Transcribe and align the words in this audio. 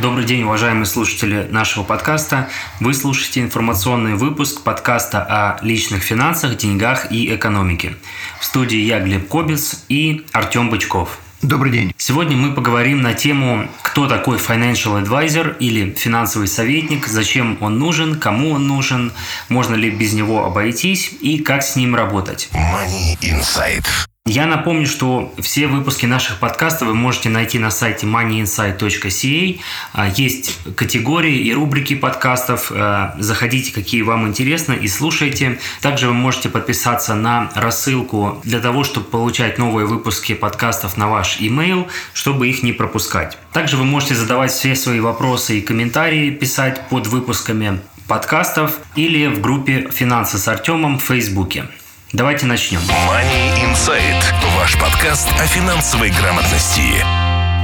Добрый 0.00 0.24
день, 0.24 0.44
уважаемые 0.44 0.86
слушатели 0.86 1.48
нашего 1.50 1.82
подкаста. 1.82 2.48
Вы 2.78 2.94
слушаете 2.94 3.40
информационный 3.40 4.14
выпуск 4.14 4.62
подкаста 4.62 5.22
о 5.28 5.64
личных 5.64 6.02
финансах, 6.02 6.56
деньгах 6.56 7.10
и 7.10 7.34
экономике. 7.34 7.96
В 8.38 8.44
студии 8.44 8.78
я, 8.78 9.00
Глеб 9.00 9.26
Кобец 9.26 9.84
и 9.88 10.24
Артем 10.32 10.70
Бычков. 10.70 11.18
Добрый 11.42 11.72
день. 11.72 11.92
Сегодня 11.96 12.36
мы 12.36 12.54
поговорим 12.54 13.02
на 13.02 13.14
тему, 13.14 13.68
кто 13.82 14.06
такой 14.06 14.38
financial 14.38 15.02
advisor 15.02 15.56
или 15.58 15.92
финансовый 15.94 16.46
советник, 16.46 17.08
зачем 17.08 17.58
он 17.60 17.80
нужен, 17.80 18.20
кому 18.20 18.52
он 18.52 18.68
нужен, 18.68 19.12
можно 19.48 19.74
ли 19.74 19.90
без 19.90 20.12
него 20.12 20.44
обойтись 20.44 21.12
и 21.20 21.38
как 21.38 21.64
с 21.64 21.74
ним 21.74 21.96
работать. 21.96 22.50
Money 22.52 23.18
Inside. 23.20 23.84
Я 24.30 24.44
напомню, 24.44 24.86
что 24.86 25.32
все 25.38 25.68
выпуски 25.68 26.04
наших 26.04 26.38
подкастов 26.38 26.88
вы 26.88 26.94
можете 26.94 27.30
найти 27.30 27.58
на 27.58 27.70
сайте 27.70 28.06
moneyinsight.ca. 28.06 29.60
А, 29.94 30.06
есть 30.06 30.58
категории 30.76 31.38
и 31.38 31.54
рубрики 31.54 31.94
подкастов. 31.94 32.70
А, 32.70 33.16
заходите, 33.18 33.72
какие 33.72 34.02
вам 34.02 34.28
интересны, 34.28 34.74
и 34.74 34.86
слушайте. 34.86 35.58
Также 35.80 36.08
вы 36.08 36.12
можете 36.12 36.50
подписаться 36.50 37.14
на 37.14 37.50
рассылку 37.54 38.42
для 38.44 38.60
того, 38.60 38.84
чтобы 38.84 39.06
получать 39.06 39.56
новые 39.56 39.86
выпуски 39.86 40.34
подкастов 40.34 40.98
на 40.98 41.08
ваш 41.08 41.40
email, 41.40 41.88
чтобы 42.12 42.48
их 42.48 42.62
не 42.62 42.74
пропускать. 42.74 43.38
Также 43.54 43.78
вы 43.78 43.86
можете 43.86 44.14
задавать 44.14 44.50
все 44.50 44.76
свои 44.76 45.00
вопросы 45.00 45.58
и 45.58 45.62
комментарии, 45.62 46.28
писать 46.28 46.86
под 46.90 47.06
выпусками 47.06 47.80
подкастов 48.06 48.78
или 48.94 49.26
в 49.26 49.40
группе 49.40 49.88
«Финансы 49.90 50.36
с 50.36 50.46
Артемом» 50.48 50.98
в 50.98 51.02
Фейсбуке. 51.04 51.64
Давайте 52.14 52.46
начнем. 52.46 52.80
Money 53.06 53.70
Inside. 53.70 54.22
Ваш 54.56 54.78
подкаст 54.78 55.28
о 55.38 55.46
финансовой 55.46 56.10
грамотности. 56.10 57.04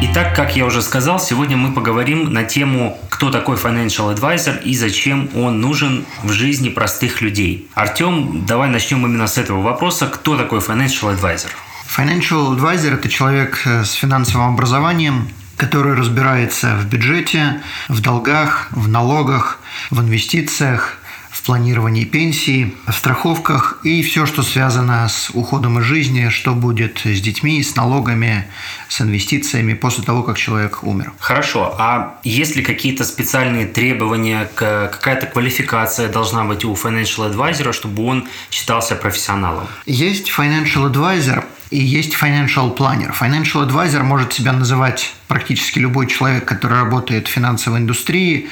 Итак, 0.02 0.36
как 0.36 0.54
я 0.54 0.66
уже 0.66 0.82
сказал, 0.82 1.18
сегодня 1.18 1.56
мы 1.56 1.72
поговорим 1.72 2.30
на 2.30 2.44
тему, 2.44 2.98
кто 3.08 3.30
такой 3.30 3.56
financial 3.56 4.14
advisor 4.14 4.62
и 4.62 4.76
зачем 4.76 5.30
он 5.34 5.62
нужен 5.62 6.04
в 6.22 6.32
жизни 6.32 6.68
простых 6.68 7.22
людей. 7.22 7.70
Артем, 7.72 8.44
давай 8.44 8.68
начнем 8.68 9.06
именно 9.06 9.28
с 9.28 9.38
этого 9.38 9.62
вопроса. 9.62 10.08
Кто 10.08 10.36
такой 10.36 10.58
financial 10.58 11.18
advisor? 11.18 11.48
Financial 11.96 12.54
advisor– 12.54 12.92
это 12.98 13.08
человек 13.08 13.62
э, 13.64 13.82
с 13.82 13.92
финансовым 13.92 14.52
образованием, 14.52 15.30
который 15.56 15.94
разбирается 15.94 16.76
в 16.76 16.84
бюджете, 16.84 17.62
в 17.88 18.02
долгах, 18.02 18.68
в 18.72 18.88
налогах, 18.88 19.58
в 19.90 20.00
инвестициях, 20.00 20.98
в 21.44 21.46
планировании 21.46 22.06
пенсии, 22.06 22.74
в 22.86 22.92
страховках 22.92 23.78
и 23.82 24.02
все, 24.02 24.24
что 24.24 24.42
связано 24.42 25.06
с 25.06 25.28
уходом 25.34 25.78
из 25.78 25.84
жизни, 25.84 26.30
что 26.30 26.54
будет 26.54 27.02
с 27.04 27.20
детьми, 27.20 27.62
с 27.62 27.76
налогами, 27.76 28.46
с 28.88 29.02
инвестициями 29.02 29.74
после 29.74 30.04
того, 30.04 30.22
как 30.22 30.38
человек 30.38 30.82
умер. 30.84 31.12
Хорошо. 31.18 31.74
А 31.78 32.18
есть 32.24 32.56
ли 32.56 32.62
какие-то 32.62 33.04
специальные 33.04 33.66
требования, 33.66 34.48
какая-то 34.54 35.26
квалификация 35.26 36.08
должна 36.08 36.44
быть 36.44 36.64
у 36.64 36.72
financial 36.72 37.30
advisor, 37.30 37.74
чтобы 37.74 38.06
он 38.06 38.26
считался 38.50 38.94
профессионалом? 38.94 39.66
Есть 39.84 40.30
financial 40.30 40.90
advisor, 40.90 41.44
и 41.70 41.78
есть 41.78 42.14
financial 42.14 42.74
planner. 42.74 43.12
Financial 43.14 43.68
advisor 43.68 44.02
может 44.02 44.32
себя 44.32 44.54
называть 44.54 45.12
практически 45.28 45.78
любой 45.78 46.06
человек, 46.06 46.46
который 46.46 46.78
работает 46.78 47.28
в 47.28 47.30
финансовой 47.30 47.80
индустрии, 47.80 48.48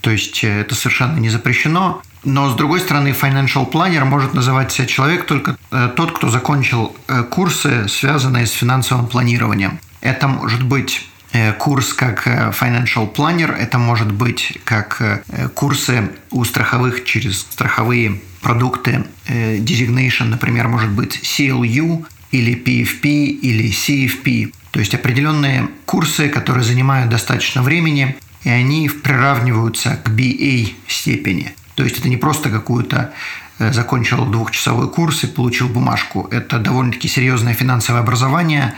то 0.00 0.10
есть 0.10 0.42
э, 0.44 0.60
это 0.60 0.74
совершенно 0.74 1.18
не 1.18 1.28
запрещено. 1.28 2.02
Но, 2.24 2.50
с 2.50 2.54
другой 2.54 2.80
стороны, 2.80 3.08
financial 3.08 3.70
planner 3.70 4.04
может 4.04 4.34
называть 4.34 4.72
себя 4.72 4.86
человек 4.86 5.26
только 5.26 5.56
э, 5.70 5.90
тот, 5.96 6.12
кто 6.12 6.28
закончил 6.28 6.94
э, 7.08 7.22
курсы, 7.22 7.88
связанные 7.88 8.46
с 8.46 8.52
финансовым 8.52 9.06
планированием. 9.06 9.78
Это 10.00 10.28
может 10.28 10.62
быть 10.62 11.06
курс 11.58 11.92
как 11.94 12.26
financial 12.26 13.14
planner, 13.14 13.54
это 13.54 13.78
может 13.78 14.10
быть 14.10 14.58
как 14.64 15.24
курсы 15.54 16.10
у 16.32 16.44
страховых 16.44 17.04
через 17.04 17.42
страховые 17.42 18.20
продукты. 18.42 19.04
Designation, 19.28 20.24
например, 20.24 20.66
может 20.66 20.90
быть 20.90 21.20
CLU 21.22 22.04
или 22.32 22.54
PFP 22.54 23.06
или 23.06 23.70
CFP. 23.70 24.52
То 24.70 24.80
есть 24.80 24.94
определенные 24.94 25.68
курсы, 25.86 26.28
которые 26.28 26.64
занимают 26.64 27.10
достаточно 27.10 27.62
времени, 27.62 28.16
и 28.44 28.48
они 28.48 28.88
приравниваются 28.88 30.00
к 30.02 30.08
BA 30.08 30.72
степени. 30.86 31.52
То 31.80 31.84
есть 31.84 31.98
это 31.98 32.10
не 32.10 32.18
просто 32.18 32.50
какую-то 32.50 33.10
э, 33.58 33.72
закончил 33.72 34.26
двухчасовой 34.26 34.90
курс 34.90 35.24
и 35.24 35.26
получил 35.26 35.66
бумажку. 35.66 36.28
Это 36.30 36.58
довольно-таки 36.58 37.08
серьезное 37.08 37.54
финансовое 37.54 38.02
образование, 38.02 38.74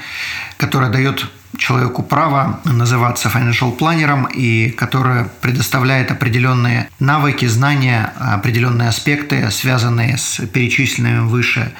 которое 0.56 0.88
дает 0.88 1.28
человеку 1.58 2.04
право 2.04 2.60
называться 2.64 3.28
financial 3.28 3.72
планером 3.72 4.26
и 4.26 4.70
которое 4.70 5.28
предоставляет 5.40 6.12
определенные 6.12 6.90
навыки, 7.00 7.44
знания, 7.46 8.12
определенные 8.20 8.88
аспекты, 8.88 9.50
связанные 9.50 10.16
с 10.16 10.46
перечисленными 10.46 11.26
выше 11.26 11.72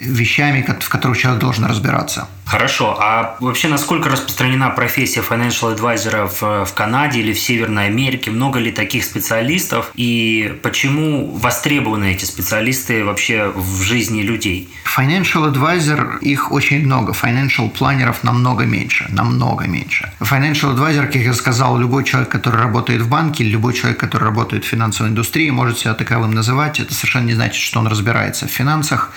вещами, 0.00 0.64
в 0.80 0.88
которых 0.88 1.18
человек 1.18 1.40
должен 1.40 1.64
разбираться. 1.64 2.28
Хорошо. 2.46 2.96
А 3.00 3.36
вообще, 3.40 3.66
насколько 3.66 4.08
распространена 4.08 4.70
профессия 4.70 5.20
financial 5.20 5.76
advisor 5.76 6.28
в, 6.28 6.64
в 6.64 6.74
Канаде 6.74 7.20
или 7.20 7.32
в 7.32 7.40
Северной 7.40 7.86
Америке? 7.86 8.30
Много 8.30 8.60
ли 8.60 8.70
таких 8.70 9.04
специалистов? 9.04 9.90
И 9.96 10.56
почему 10.62 11.32
востребованы 11.32 12.12
эти 12.12 12.24
специалисты 12.24 13.04
вообще 13.04 13.50
в 13.52 13.82
жизни 13.82 14.22
людей? 14.22 14.68
Financial 14.96 15.52
advisor, 15.52 16.20
их 16.20 16.52
очень 16.52 16.84
много. 16.86 17.12
Financial 17.12 17.68
планеров 17.68 18.22
намного 18.22 18.64
меньше. 18.64 19.06
Намного 19.08 19.66
меньше. 19.66 20.12
Financial 20.20 20.72
advisor, 20.72 21.06
как 21.06 21.16
я 21.16 21.34
сказал, 21.34 21.76
любой 21.78 22.04
человек, 22.04 22.28
который 22.28 22.60
работает 22.60 23.02
в 23.02 23.08
банке, 23.08 23.42
любой 23.42 23.74
человек, 23.74 23.98
который 23.98 24.22
работает 24.22 24.64
в 24.64 24.68
финансовой 24.68 25.10
индустрии, 25.10 25.50
может 25.50 25.78
себя 25.78 25.94
таковым 25.94 26.30
называть. 26.30 26.78
Это 26.78 26.94
совершенно 26.94 27.26
не 27.26 27.34
значит, 27.34 27.60
что 27.60 27.80
он 27.80 27.88
разбирается 27.88 28.46
в 28.46 28.50
финансах 28.50 29.10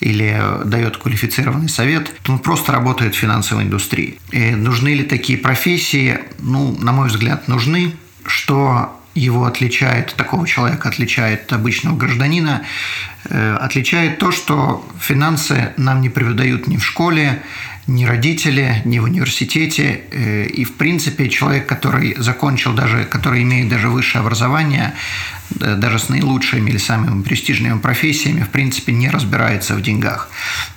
или 0.00 0.40
дает 0.64 0.96
квалифицированный 0.98 1.68
совет, 1.68 2.12
то 2.22 2.32
он 2.32 2.38
просто 2.38 2.72
работает 2.72 3.14
в 3.14 3.18
финансовой 3.18 3.64
индустрии. 3.64 4.18
И 4.30 4.50
нужны 4.50 4.90
ли 4.90 5.04
такие 5.04 5.38
профессии? 5.38 6.18
Ну, 6.38 6.76
на 6.78 6.92
мой 6.92 7.08
взгляд, 7.08 7.48
нужны. 7.48 7.92
Что 8.24 9.00
его 9.14 9.46
отличает, 9.46 10.14
такого 10.14 10.46
человека 10.46 10.88
отличает 10.88 11.52
обычного 11.52 11.96
гражданина, 11.96 12.62
э, 13.24 13.56
отличает 13.56 14.18
то, 14.18 14.30
что 14.30 14.86
финансы 15.00 15.72
нам 15.76 16.02
не 16.02 16.10
преподают 16.10 16.66
ни 16.66 16.76
в 16.76 16.84
школе, 16.84 17.42
ни 17.86 18.04
родители, 18.04 18.82
ни 18.84 18.98
в 18.98 19.04
университете. 19.04 20.00
Э, 20.10 20.46
и, 20.46 20.64
в 20.64 20.74
принципе, 20.74 21.28
человек, 21.28 21.66
который 21.66 22.14
закончил 22.18 22.74
даже, 22.74 23.04
который 23.04 23.42
имеет 23.42 23.68
даже 23.68 23.88
высшее 23.88 24.22
образование, 24.22 24.94
даже 25.50 25.98
с 25.98 26.08
наилучшими 26.08 26.70
или 26.70 26.78
самыми 26.78 27.22
престижными 27.22 27.78
профессиями, 27.78 28.42
в 28.42 28.48
принципе, 28.48 28.92
не 28.92 29.08
разбирается 29.08 29.74
в 29.74 29.82
деньгах. 29.82 30.28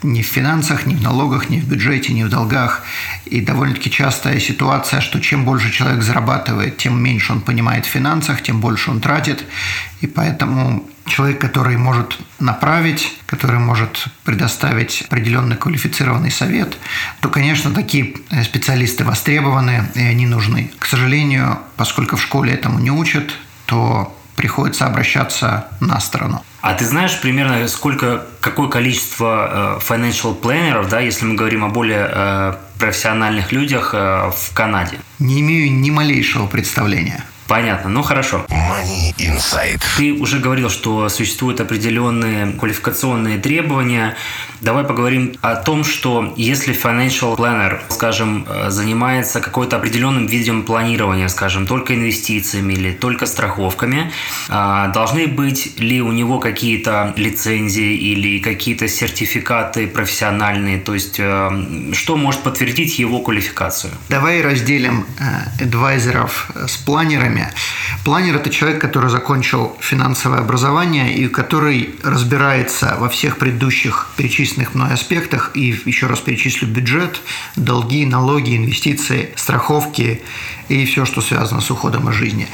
Ни 0.04 0.22
в 0.22 0.28
финансах, 0.28 0.86
ни 0.86 0.96
в 0.96 1.02
налогах, 1.02 1.50
ни 1.50 1.60
в 1.60 1.68
бюджете, 1.68 2.14
ни 2.14 2.24
в 2.24 2.30
долгах. 2.30 2.84
И 3.26 3.42
довольно-таки 3.42 3.90
частая 3.90 4.40
ситуация, 4.40 5.02
что 5.02 5.20
чем 5.20 5.46
больше 5.46 5.72
человек 5.72 6.04
зарабатывает, 6.04 6.78
тем 6.78 7.02
меньше 7.02 7.34
он 7.34 7.42
понимает 7.42 7.86
в 7.86 7.90
финансах, 7.90 8.44
тем 8.44 8.62
больше 8.62 8.92
он 8.92 9.02
тратит. 9.02 9.44
И 10.02 10.08
поэтому 10.08 10.88
человек, 11.10 11.42
который 11.42 11.78
может 11.78 12.18
направить, 12.40 13.18
который 13.26 13.60
может 13.60 14.08
предоставить 14.24 15.04
определенный 15.08 15.58
квалифицированный 15.58 16.32
совет, 16.32 16.78
то, 17.20 17.30
конечно, 17.30 17.72
такие 17.72 18.16
специалисты 18.44 19.04
востребованы 19.04 19.90
и 19.96 20.02
они 20.02 20.26
нужны. 20.26 20.72
К 20.80 20.86
сожалению, 20.86 21.60
поскольку 21.76 22.16
в 22.16 22.22
школе 22.22 22.54
этому 22.54 22.80
не 22.80 22.92
учат, 22.92 23.32
то 23.66 24.16
приходится 24.36 24.86
обращаться 24.86 25.68
на 25.82 26.00
сторону. 26.00 26.44
А 26.62 26.74
ты 26.74 26.86
знаешь 26.86 27.20
примерно 27.20 27.68
сколько, 27.68 28.26
какое 28.40 28.70
количество 28.70 29.80
э, 29.82 29.86
financial 29.86 30.34
планеров, 30.34 30.90
да, 30.90 31.02
если 31.02 31.26
мы 31.26 31.36
говорим 31.36 31.66
о 31.66 31.70
более 31.70 32.10
э, 32.10 32.54
профессиональных 32.80 33.52
людях 33.52 33.94
э, 33.94 34.32
в 34.32 34.54
Канаде? 34.54 35.00
Не 35.20 35.42
имею 35.42 35.74
ни 35.74 35.90
малейшего 35.90 36.48
представления. 36.48 37.26
Понятно, 37.50 37.90
ну 37.90 38.04
хорошо. 38.04 38.46
Money 38.48 39.16
Insight. 39.18 39.82
Ты 39.98 40.14
уже 40.14 40.38
говорил, 40.38 40.70
что 40.70 41.10
существуют 41.10 41.60
определенные 41.60 42.52
квалификационные 42.52 43.40
требования. 43.40 44.16
Давай 44.62 44.84
поговорим 44.84 45.36
о 45.42 45.56
том, 45.56 45.84
что 45.84 46.34
если 46.38 46.76
financial 46.76 47.36
planner, 47.38 47.80
скажем, 47.90 48.46
э, 48.48 48.70
занимается 48.70 49.40
какой-то 49.40 49.78
определенным 49.78 50.28
видом 50.28 50.64
планирования, 50.64 51.28
скажем, 51.30 51.66
только 51.66 51.96
инвестициями 51.96 52.74
или 52.74 52.92
только 52.92 53.26
страховками, 53.26 54.12
а, 54.50 54.90
должны 54.90 55.28
быть 55.28 55.80
ли 55.80 56.02
у 56.02 56.12
него 56.12 56.40
какие-то 56.40 57.14
лицензии 57.16 57.96
или 57.96 58.40
какие-то 58.40 58.88
сертификаты 58.88 59.88
профессиональные, 59.88 60.78
то 60.78 60.94
есть 60.94 61.20
э, 61.20 61.94
что 61.94 62.18
может 62.18 62.42
подтвердить 62.42 63.00
его 63.00 63.22
квалификацию? 63.22 63.94
Давай 64.10 64.42
разделим 64.42 65.06
э, 65.20 65.64
адвайзеров 65.64 66.52
с 66.68 66.78
планерами. 66.78 67.39
Планер– 68.04 68.36
это 68.38 68.50
человек, 68.50 68.82
который 68.82 69.10
закончил 69.10 69.76
финансовое 69.80 70.40
образование 70.40 71.14
и 71.14 71.28
который 71.28 71.96
разбирается 72.04 72.96
во 73.00 73.10
всех 73.10 73.38
предыдущих 73.38 74.10
перечисленных 74.16 74.76
мной 74.76 74.94
аспектах. 74.94 75.52
И 75.54 75.76
еще 75.86 76.08
раз 76.08 76.20
перечислю 76.20 76.68
бюджет, 76.68 77.22
долги, 77.56 78.06
налоги, 78.06 78.56
инвестиции, 78.56 79.32
страховки 79.36 80.22
и 80.70 80.86
все, 80.86 81.06
что 81.06 81.22
связано 81.22 81.62
с 81.62 81.72
уходом 81.72 82.10
из 82.10 82.16
жизни. 82.16 82.48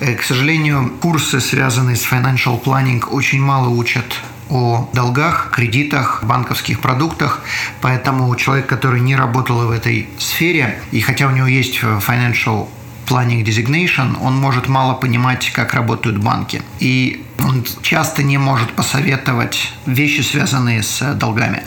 Э, 0.00 0.14
к 0.14 0.22
сожалению, 0.22 0.92
курсы, 1.00 1.40
связанные 1.40 1.96
с 1.96 2.04
financial 2.04 2.62
planning, 2.62 3.04
очень 3.08 3.40
мало 3.40 3.68
учат 3.68 4.04
о 4.50 4.90
долгах, 4.92 5.50
кредитах, 5.50 6.22
банковских 6.24 6.80
продуктах. 6.80 7.40
Поэтому 7.80 8.34
человек, 8.36 8.66
который 8.66 9.00
не 9.00 9.16
работал 9.16 9.66
в 9.66 9.70
этой 9.70 10.08
сфере, 10.18 10.78
и 10.90 11.00
хотя 11.00 11.26
у 11.26 11.30
него 11.30 11.46
есть 11.46 11.80
financial 11.80 12.68
planning 13.08 13.44
designation, 13.44 14.16
он 14.20 14.36
может 14.36 14.68
мало 14.68 14.94
понимать, 14.94 15.50
как 15.50 15.74
работают 15.74 16.18
банки. 16.18 16.62
И 16.80 17.22
он 17.44 17.64
часто 17.82 18.22
не 18.22 18.38
может 18.38 18.72
посоветовать 18.72 19.72
вещи, 19.86 20.20
связанные 20.20 20.82
с 20.82 21.14
долгами. 21.14 21.62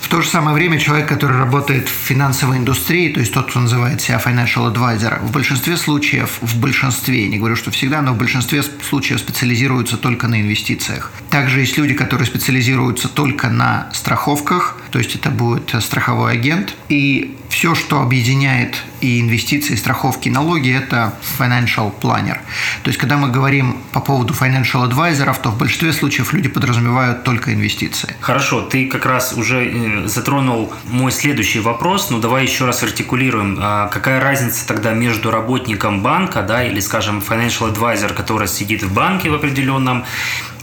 В 0.00 0.08
то 0.08 0.22
же 0.22 0.28
самое 0.28 0.54
время 0.54 0.78
человек, 0.78 1.08
который 1.08 1.36
работает 1.36 1.88
в 1.88 1.92
финансовой 1.92 2.58
индустрии, 2.58 3.12
то 3.12 3.20
есть 3.20 3.32
тот, 3.32 3.50
кто 3.50 3.60
называет 3.60 4.00
себя 4.00 4.18
financial 4.24 4.72
advisor, 4.72 5.20
в 5.24 5.32
большинстве 5.32 5.76
случаев, 5.76 6.38
в 6.40 6.60
большинстве, 6.60 7.28
не 7.28 7.38
говорю, 7.38 7.56
что 7.56 7.70
всегда, 7.70 8.02
но 8.02 8.12
в 8.12 8.18
большинстве 8.18 8.62
случаев 8.62 9.20
специализируются 9.20 9.96
только 9.96 10.28
на 10.28 10.40
инвестициях. 10.40 11.10
Также 11.30 11.60
есть 11.60 11.76
люди, 11.76 11.94
которые 11.94 12.26
специализируются 12.26 13.08
только 13.08 13.48
на 13.48 13.88
страховках, 13.92 14.76
то 14.90 14.98
есть 14.98 15.14
это 15.14 15.30
будет 15.30 15.74
страховой 15.80 16.32
агент. 16.32 16.74
И 16.88 17.36
все, 17.48 17.74
что 17.74 18.02
объединяет 18.02 18.82
и 19.00 19.20
инвестиции, 19.20 19.74
и 19.74 19.76
страховки, 19.76 20.28
и 20.28 20.30
налоги, 20.30 20.70
это 20.70 21.14
financial 21.38 21.92
planner. 22.00 22.38
То 22.82 22.88
есть, 22.88 22.98
когда 22.98 23.16
мы 23.16 23.28
говорим 23.28 23.78
по 23.92 24.00
поводу 24.00 24.34
financial 24.34 24.88
advisor, 24.88 25.15
то 25.24 25.50
в 25.50 25.58
большинстве 25.58 25.92
случаев 25.92 26.32
люди 26.32 26.48
подразумевают 26.48 27.24
только 27.24 27.54
инвестиции. 27.54 28.14
Хорошо, 28.20 28.62
ты 28.62 28.88
как 28.88 29.06
раз 29.06 29.32
уже 29.36 29.64
э, 29.64 30.06
затронул 30.08 30.72
мой 30.84 31.12
следующий 31.12 31.60
вопрос, 31.60 32.10
но 32.10 32.18
давай 32.18 32.44
еще 32.44 32.66
раз 32.66 32.82
артикулируем. 32.82 33.58
А 33.60 33.88
какая 33.88 34.20
разница 34.20 34.66
тогда 34.66 34.92
между 34.92 35.30
работником 35.30 36.02
банка, 36.02 36.42
да, 36.42 36.64
или, 36.64 36.80
скажем, 36.80 37.22
financial 37.26 37.72
advisor, 37.72 38.12
который 38.14 38.48
сидит 38.48 38.82
в 38.82 38.92
банке 38.92 39.30
в 39.30 39.34
определенном, 39.34 40.04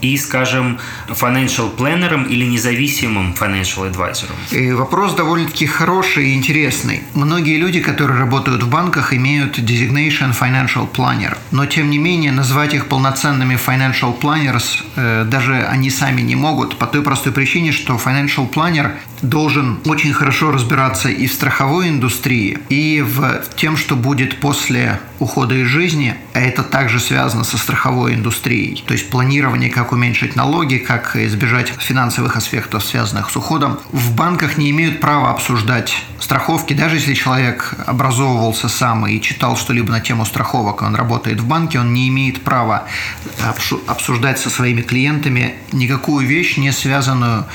и, 0.03 0.17
скажем, 0.17 0.79
financial 1.07 1.75
planner 1.75 2.27
или 2.27 2.45
независимым 2.45 3.33
financial 3.39 3.89
advisor? 3.89 4.29
И 4.51 4.71
вопрос 4.71 5.15
довольно-таки 5.15 5.65
хороший 5.65 6.29
и 6.29 6.33
интересный. 6.35 7.01
Многие 7.13 7.57
люди, 7.57 7.79
которые 7.79 8.19
работают 8.19 8.63
в 8.63 8.69
банках, 8.69 9.13
имеют 9.13 9.57
designation 9.57 10.33
financial 10.37 10.91
planner, 10.91 11.37
но 11.51 11.65
тем 11.65 11.89
не 11.89 11.97
менее 11.97 12.31
назвать 12.31 12.73
их 12.73 12.87
полноценными 12.87 13.55
financial 13.55 14.19
planners 14.19 14.83
э, 14.95 15.25
даже 15.25 15.63
они 15.73 15.89
сами 15.89 16.21
не 16.21 16.35
могут 16.35 16.77
по 16.77 16.85
той 16.85 17.01
простой 17.01 17.31
причине, 17.31 17.71
что 17.71 17.93
financial 17.93 18.51
planner 18.51 18.91
должен 19.23 19.79
очень 19.85 20.13
хорошо 20.13 20.51
разбираться 20.51 21.09
и 21.09 21.27
в 21.27 21.33
страховой 21.33 21.89
индустрии, 21.89 22.59
и 22.69 23.01
в 23.01 23.41
тем, 23.55 23.77
что 23.77 23.95
будет 23.95 24.37
после 24.39 24.99
ухода 25.19 25.55
из 25.55 25.67
жизни, 25.67 26.15
а 26.33 26.41
это 26.41 26.61
также 26.63 26.99
связано 26.99 27.43
со 27.43 27.57
страховой 27.57 28.15
индустрией. 28.15 28.83
То 28.85 28.93
есть 28.93 29.09
планирование, 29.09 29.69
как 29.69 29.93
уменьшить 29.93 30.35
налоги, 30.35 30.77
как 30.77 31.15
избежать 31.15 31.73
финансовых 31.79 32.35
аспектов, 32.35 32.83
связанных 32.83 33.29
с 33.29 33.37
уходом. 33.37 33.79
В 33.91 34.13
банках 34.13 34.57
не 34.57 34.69
имеют 34.71 34.99
права 34.99 35.31
обсуждать 35.31 35.95
страховки, 36.19 36.73
даже 36.73 36.95
если 36.95 37.13
человек 37.13 37.73
образовывался 37.85 38.67
сам 38.67 39.07
и 39.07 39.21
читал 39.21 39.55
что-либо 39.55 39.89
на 39.91 40.01
тему 40.01 40.25
страховок, 40.25 40.81
он 40.81 40.95
работает 40.95 41.39
в 41.39 41.47
банке, 41.47 41.79
он 41.79 41.93
не 41.93 42.09
имеет 42.09 42.43
права 42.43 42.85
обсуждать 43.87 44.39
со 44.39 44.49
своими 44.49 44.81
клиентами 44.81 45.55
никакую 45.71 46.27
вещь, 46.27 46.57
не 46.57 46.71
связанную 46.71 47.45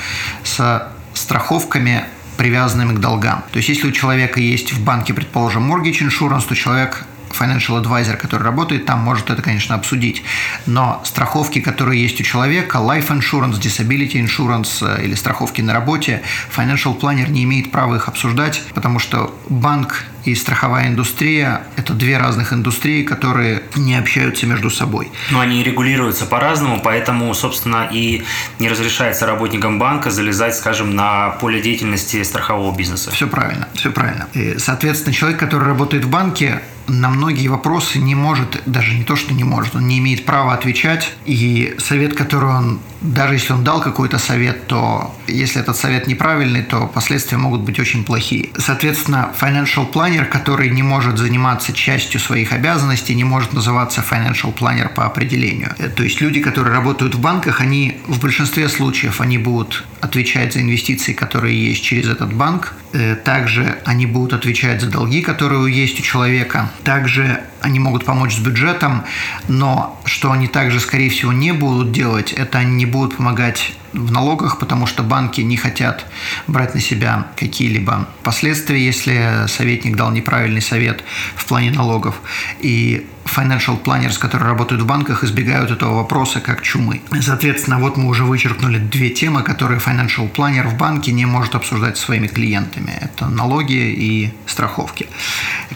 с 0.43 0.89
страховками 1.19 2.05
привязанными 2.37 2.95
к 2.95 2.99
долгам. 2.99 3.43
То 3.51 3.57
есть, 3.57 3.69
если 3.69 3.87
у 3.87 3.91
человека 3.91 4.39
есть 4.39 4.71
в 4.71 4.83
банке, 4.83 5.13
предположим, 5.13 5.71
mortgage 5.71 5.99
insurance, 6.07 6.47
то 6.47 6.55
человек 6.55 7.05
financial 7.31 7.81
advisor, 7.81 8.15
который 8.17 8.43
работает 8.43 8.85
там, 8.85 8.99
может 8.99 9.29
это, 9.29 9.41
конечно, 9.41 9.75
обсудить. 9.75 10.23
Но 10.65 11.01
страховки, 11.05 11.59
которые 11.59 12.01
есть 12.01 12.19
у 12.21 12.23
человека, 12.23 12.77
life 12.77 13.09
insurance, 13.09 13.59
disability 13.59 14.13
insurance 14.13 14.81
э, 14.81 15.05
или 15.05 15.15
страховки 15.15 15.61
на 15.61 15.73
работе, 15.73 16.21
financial 16.55 16.99
planner 16.99 17.29
не 17.29 17.43
имеет 17.43 17.71
права 17.71 17.95
их 17.95 18.07
обсуждать, 18.07 18.61
потому 18.73 18.99
что 18.99 19.33
банк 19.49 20.05
и 20.25 20.35
страховая 20.35 20.87
индустрия– 20.87 21.63
это 21.75 21.93
две 21.93 22.17
разных 22.17 22.53
индустрии, 22.53 23.03
которые 23.03 23.63
не 23.75 23.95
общаются 23.95 24.45
между 24.45 24.69
собой. 24.69 25.11
Но 25.31 25.39
они 25.39 25.63
регулируются 25.63 26.25
по-разному, 26.25 26.81
поэтому, 26.83 27.33
собственно, 27.33 27.87
и 27.91 28.23
не 28.59 28.69
разрешается 28.69 29.25
работникам 29.25 29.79
банка 29.79 30.11
залезать, 30.11 30.55
скажем, 30.55 30.95
на 30.95 31.29
поле 31.41 31.61
деятельности 31.61 32.21
страхового 32.23 32.75
бизнеса. 32.75 33.11
Все 33.11 33.27
правильно, 33.27 33.67
все 33.73 33.91
правильно. 33.91 34.27
И, 34.33 34.57
соответственно, 34.57 35.13
человек, 35.13 35.39
который 35.39 35.67
работает 35.67 36.05
в 36.05 36.09
банке, 36.09 36.61
на 36.89 37.09
многие 37.09 37.47
вопросы 37.47 37.99
не 37.99 38.15
может, 38.15 38.61
даже 38.65 38.93
не 38.93 39.03
то, 39.03 39.15
что 39.15 39.33
не 39.33 39.43
может, 39.43 39.75
он 39.75 39.87
не 39.87 39.99
имеет 39.99 40.25
права 40.25 40.53
отвечать. 40.53 41.13
И 41.25 41.75
совет, 41.79 42.15
который 42.15 42.49
он, 42.49 42.79
даже 43.01 43.35
если 43.35 43.53
он 43.53 43.63
дал 43.63 43.81
какой-то 43.81 44.17
совет, 44.17 44.67
то 44.67 45.15
если 45.27 45.61
этот 45.61 45.77
совет 45.77 46.07
неправильный, 46.07 46.63
то 46.63 46.87
последствия 46.87 47.37
могут 47.37 47.61
быть 47.61 47.79
очень 47.79 48.03
плохие. 48.03 48.49
Соответственно, 48.57 49.31
financial 49.39 49.91
planner, 49.91 50.25
который 50.25 50.69
не 50.69 50.83
может 50.83 51.17
заниматься 51.17 51.73
частью 51.73 52.19
своих 52.19 52.51
обязанностей, 52.51 53.15
не 53.15 53.23
может 53.23 53.53
называться 53.53 54.01
financial 54.01 54.53
planner 54.53 54.93
по 54.93 55.05
определению. 55.05 55.73
Э, 55.77 55.89
то 55.89 56.03
есть 56.03 56.21
люди, 56.21 56.41
которые 56.41 56.73
работают 56.73 57.15
в 57.15 57.19
банках, 57.19 57.61
они 57.61 57.97
в 58.07 58.19
большинстве 58.19 58.67
случаев 58.69 59.21
они 59.21 59.37
будут 59.37 59.85
отвечать 60.01 60.53
за 60.53 60.61
инвестиции, 60.61 61.13
которые 61.13 61.69
есть 61.69 61.83
через 61.83 62.09
этот 62.09 62.33
банк. 62.33 62.73
Э, 62.93 63.15
также 63.15 63.79
они 63.85 64.05
будут 64.05 64.33
отвечать 64.33 64.81
за 64.81 64.87
долги, 64.87 65.21
которые 65.21 65.73
есть 65.73 65.99
у 65.99 66.03
человека. 66.03 66.69
Также 66.83 67.41
они 67.61 67.79
могут 67.79 68.05
помочь 68.05 68.35
с 68.35 68.39
бюджетом, 68.39 69.03
но 69.47 69.99
что 70.05 70.31
они 70.31 70.47
также, 70.47 70.79
скорее 70.79 71.09
всего, 71.09 71.33
не 71.33 71.51
будут 71.51 71.91
делать, 71.91 72.33
это 72.33 72.59
они 72.59 72.75
не 72.75 72.85
будут 72.85 73.17
помогать 73.17 73.73
в 73.93 74.11
налогах, 74.11 74.59
потому 74.59 74.85
что 74.85 75.03
банки 75.03 75.41
не 75.41 75.57
хотят 75.57 76.05
брать 76.47 76.75
на 76.75 76.81
себя 76.81 77.27
какие-либо 77.35 78.07
последствия, 78.23 78.83
если 78.83 79.47
советник 79.47 79.95
дал 79.95 80.11
неправильный 80.11 80.61
совет 80.61 81.03
в 81.35 81.45
плане 81.45 81.71
налогов. 81.71 82.21
И 82.59 83.07
financial 83.35 83.81
planners, 83.81 84.19
которые 84.19 84.49
работают 84.49 84.81
в 84.81 84.85
банках, 84.85 85.23
избегают 85.23 85.71
этого 85.71 85.95
вопроса 85.95 86.39
как 86.39 86.61
чумы. 86.61 87.01
Соответственно, 87.21 87.79
вот 87.79 87.97
мы 87.97 88.07
уже 88.07 88.23
вычеркнули 88.23 88.77
две 88.79 89.09
темы, 89.09 89.43
которые 89.43 89.79
financial 89.79 90.31
planner 90.31 90.67
в 90.67 90.77
банке 90.77 91.11
не 91.11 91.25
может 91.25 91.55
обсуждать 91.55 91.97
со 91.97 92.05
своими 92.05 92.27
клиентами. 92.27 92.93
Это 93.01 93.27
налоги 93.27 93.73
и 93.73 94.33
страховки. 94.45 95.07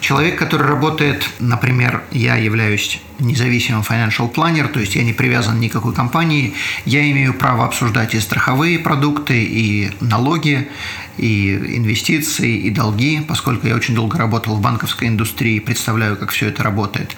Человек, 0.00 0.38
который 0.38 0.66
работает, 0.66 1.28
например, 1.38 2.02
я 2.10 2.36
являюсь 2.36 3.00
независимым 3.18 3.82
financial 3.82 4.32
planner, 4.32 4.68
то 4.68 4.80
есть 4.80 4.96
я 4.96 5.04
не 5.04 5.12
привязан 5.12 5.60
ни 5.60 5.68
к 5.68 5.72
какой 5.72 5.94
компании, 5.94 6.54
я 6.84 7.08
имею 7.10 7.34
право 7.34 7.64
обсуждать 7.64 8.14
и 8.14 8.20
страховые 8.20 8.78
продукты, 8.78 9.44
и 9.44 9.92
налоги, 10.00 10.68
и 11.16 11.54
инвестиции, 11.76 12.56
и 12.56 12.70
долги, 12.70 13.20
поскольку 13.26 13.66
я 13.66 13.74
очень 13.74 13.94
долго 13.94 14.18
работал 14.18 14.56
в 14.56 14.60
банковской 14.60 15.08
индустрии, 15.08 15.58
представляю, 15.58 16.16
как 16.16 16.30
все 16.30 16.48
это 16.48 16.62
работает. 16.62 17.16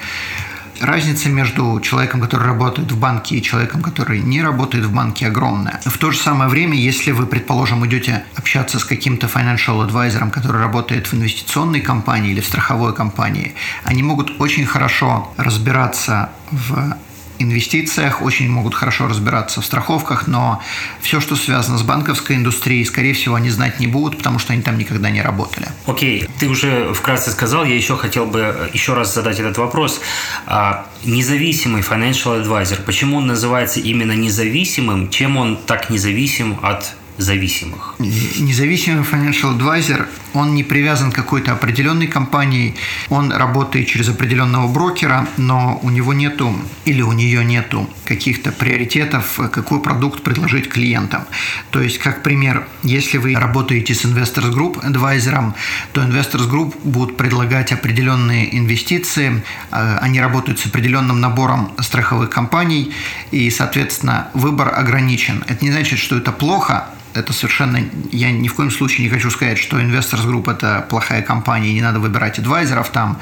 Разница 0.81 1.31
между 1.31 1.81
человеком, 1.81 2.21
который 2.21 2.47
работает 2.47 2.93
в 2.93 2.99
банке, 2.99 3.37
и 3.37 3.43
человеком, 3.43 3.83
который 3.83 4.21
не 4.21 4.43
работает 4.43 4.85
в 4.85 4.93
банке, 4.93 5.27
огромная. 5.27 5.81
В 5.87 5.97
то 5.97 6.11
же 6.11 6.19
самое 6.19 6.51
время, 6.51 6.77
если 6.77 7.13
вы, 7.13 7.27
предположим, 7.27 7.87
идете 7.87 8.25
общаться 8.35 8.79
с 8.79 8.85
каким-то 8.85 9.27
financial 9.27 9.89
advisor, 9.89 10.31
который 10.31 10.61
работает 10.61 11.07
в 11.07 11.15
инвестиционной 11.15 11.81
компании 11.81 12.33
или 12.33 12.41
в 12.41 12.47
страховой 12.47 12.95
компании, 12.95 13.55
они 13.85 14.03
могут 14.03 14.39
очень 14.39 14.67
хорошо 14.67 15.33
разбираться 15.39 16.31
в 16.51 16.97
инвестициях, 17.39 18.23
очень 18.23 18.49
могут 18.49 18.75
хорошо 18.75 19.07
разбираться 19.09 19.61
в 19.61 19.65
страховках, 19.65 20.27
но 20.27 20.63
все, 21.01 21.21
что 21.21 21.37
связано 21.37 21.79
с 21.79 21.83
банковской 21.83 22.37
индустрией, 22.37 22.85
скорее 22.85 23.15
всего, 23.15 23.35
они 23.35 23.51
знать 23.51 23.81
не 23.81 23.87
будут, 23.87 24.19
потому 24.19 24.39
что 24.39 24.53
они 24.53 24.63
там 24.63 24.79
никогда 24.79 25.11
не 25.11 25.23
работали. 25.23 25.69
Окей, 25.87 26.23
okay. 26.23 26.31
ты 26.39 26.49
уже 26.49 26.93
вкратце 26.95 27.31
сказал, 27.31 27.65
я 27.65 27.75
еще 27.75 27.97
хотел 27.97 28.27
бы 28.27 28.71
еще 28.73 28.95
раз 28.95 29.15
задать 29.15 29.39
этот 29.39 29.59
вопрос. 29.59 30.01
А, 30.47 30.87
независимый 31.05 31.83
financial 31.83 32.43
advisor, 32.43 32.83
почему 32.85 33.19
он 33.19 33.27
называется 33.27 33.81
именно 33.81 34.13
независимым, 34.13 35.11
чем 35.11 35.37
он 35.37 35.57
так 35.57 35.91
независим 35.91 36.59
от 36.63 36.95
зависимых? 37.19 37.95
Независимый 37.99 39.05
financial 39.05 39.59
advisor, 39.59 40.07
он 40.35 40.55
не 40.55 40.65
привязан 40.65 41.13
к 41.13 41.15
какой-то 41.15 41.53
определенной 41.53 42.07
компании, 42.07 42.75
он 43.09 43.33
работает 43.33 43.87
через 43.89 44.09
определенного 44.09 44.69
брокера, 44.69 45.27
но 45.37 45.79
у 45.83 45.91
него 45.91 46.13
нету 46.13 46.55
или 46.85 47.03
у 47.03 47.13
нее 47.13 47.45
нету 47.45 47.89
каких-то 48.05 48.53
приоритетов, 48.53 49.41
какой 49.53 49.81
продукт 49.81 50.23
предложить 50.23 50.69
клиентам. 50.69 51.25
То 51.71 51.81
есть, 51.81 51.99
как 51.99 52.23
пример, 52.23 52.67
если 52.83 53.19
вы 53.19 53.35
работаете 53.35 53.95
с 53.95 54.05
Investors 54.05 54.53
Group 54.53 54.85
адвайзером, 54.85 55.55
то 55.93 56.03
Investors 56.03 56.49
Group 56.51 56.75
будут 56.85 57.17
предлагать 57.17 57.73
определенные 57.73 58.57
инвестиции, 58.57 59.43
э, 59.71 59.99
они 60.01 60.21
работают 60.21 60.59
с 60.61 60.67
определенным 60.67 61.21
набором 61.21 61.73
страховых 61.81 62.31
компаний, 62.31 62.93
и, 63.31 63.51
соответственно, 63.51 64.29
выбор 64.35 64.73
ограничен. 64.75 65.45
Это 65.49 65.65
не 65.65 65.71
значит, 65.71 65.99
что 65.99 66.17
это 66.17 66.33
плохо, 66.33 66.87
это 67.17 67.33
совершенно... 67.33 67.81
Я 68.13 68.31
ни 68.31 68.49
в 68.49 68.55
коем 68.55 68.71
случае 68.71 69.05
не 69.05 69.11
хочу 69.11 69.31
сказать, 69.31 69.59
что 69.59 69.81
Investors 69.81 70.27
Group– 70.27 70.51
это 70.53 70.87
плохая 70.89 71.23
компания, 71.23 71.73
не 71.73 71.83
надо 71.83 71.99
выбирать 71.99 72.39
адвайзеров 72.39 72.91
там, 72.91 73.19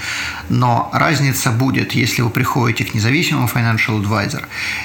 но 0.48 0.90
разница 0.92 1.50
будет, 1.50 1.92
если 1.92 2.22
вы 2.22 2.30
приходите 2.30 2.84
к 2.84 2.94
независимому 2.94 3.48
financial 3.48 4.02
advisor 4.02 4.44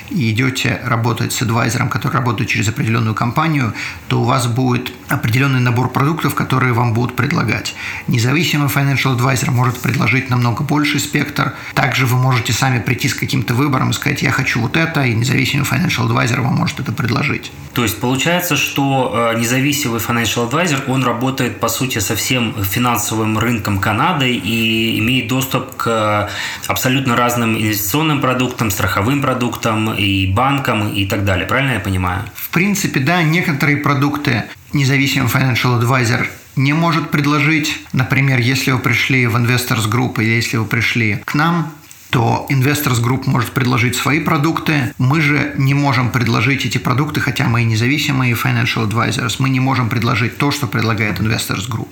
и 0.09 0.31
идете 0.31 0.79
работать 0.83 1.33
с 1.33 1.41
адвайзером, 1.41 1.89
который 1.89 2.13
работает 2.13 2.49
через 2.49 2.67
определенную 2.67 3.15
компанию, 3.15 3.73
то 4.07 4.21
у 4.21 4.23
вас 4.25 4.47
будет 4.47 4.91
определенный 5.07 5.59
набор 5.59 5.89
продуктов, 5.89 6.35
которые 6.35 6.73
вам 6.73 6.93
будут 6.93 7.15
предлагать. 7.15 7.75
Независимый 8.07 8.67
financial 8.67 9.17
advisor 9.17 9.51
может 9.51 9.79
предложить 9.79 10.29
намного 10.29 10.63
больший 10.63 10.99
спектр. 10.99 11.53
Также 11.73 12.05
вы 12.05 12.17
можете 12.17 12.53
сами 12.53 12.79
прийти 12.79 13.07
с 13.09 13.13
каким-то 13.13 13.53
выбором 13.53 13.89
и 13.89 13.93
сказать, 13.93 14.21
я 14.21 14.31
хочу 14.31 14.59
вот 14.59 14.77
это, 14.77 15.03
и 15.03 15.13
независимый 15.13 15.65
financial 15.65 16.07
advisor 16.07 16.41
вам 16.41 16.55
может 16.55 16.79
это 16.79 16.91
предложить. 16.91 17.51
То 17.73 17.83
есть 17.83 17.99
получается, 17.99 18.55
что 18.55 18.98
Э, 19.13 19.37
независимый 19.37 19.99
financial 19.99 20.49
advisor, 20.49 20.83
он 20.87 21.03
работает, 21.03 21.59
по 21.59 21.69
сути, 21.69 21.99
со 21.99 22.15
всем 22.15 22.55
финансовым 22.63 23.37
рынком 23.37 23.79
Канады 23.79 24.31
и 24.31 24.99
имеет 24.99 25.27
доступ 25.27 25.75
к 25.77 26.29
абсолютно 26.67 27.15
разным 27.15 27.55
инвестиционным 27.55 28.21
продуктам, 28.21 28.71
страховым 28.71 29.21
продуктам 29.21 29.93
и 29.93 30.27
банкам 30.27 30.89
и 30.89 31.05
так 31.05 31.25
далее. 31.25 31.47
Правильно 31.47 31.73
я 31.73 31.79
понимаю? 31.79 32.23
В 32.33 32.49
принципе, 32.49 32.99
да, 32.99 33.23
некоторые 33.23 33.77
продукты 33.77 34.43
независимый 34.73 35.29
financial 35.29 35.79
advisor 35.79 36.27
не 36.55 36.73
может 36.73 37.09
предложить. 37.09 37.79
Например, 37.93 38.39
если 38.39 38.71
вы 38.71 38.79
пришли 38.79 39.27
в 39.27 39.35
Investors 39.35 39.89
Group 39.89 40.21
или 40.21 40.31
если 40.31 40.57
вы 40.57 40.65
пришли 40.65 41.21
к 41.25 41.33
нам, 41.33 41.71
то 42.09 42.47
Investors 42.49 43.01
Group 43.03 43.23
может 43.27 43.51
предложить 43.51 43.95
свои 43.95 44.19
продукты. 44.19 44.93
Мы 44.97 45.21
же 45.21 45.53
не 45.57 45.73
можем 45.73 46.11
предложить 46.11 46.65
эти 46.65 46.77
продукты, 46.77 47.19
хотя 47.19 47.47
мы 47.47 47.61
и 47.61 47.65
независимые 47.65 48.33
financial 48.33 48.89
advisors, 48.89 49.35
мы 49.39 49.49
не 49.49 49.59
можем 49.59 49.89
предложить 49.89 50.37
то, 50.37 50.51
что 50.51 50.67
предлагает 50.67 51.19
Investors 51.19 51.69
Group. 51.69 51.89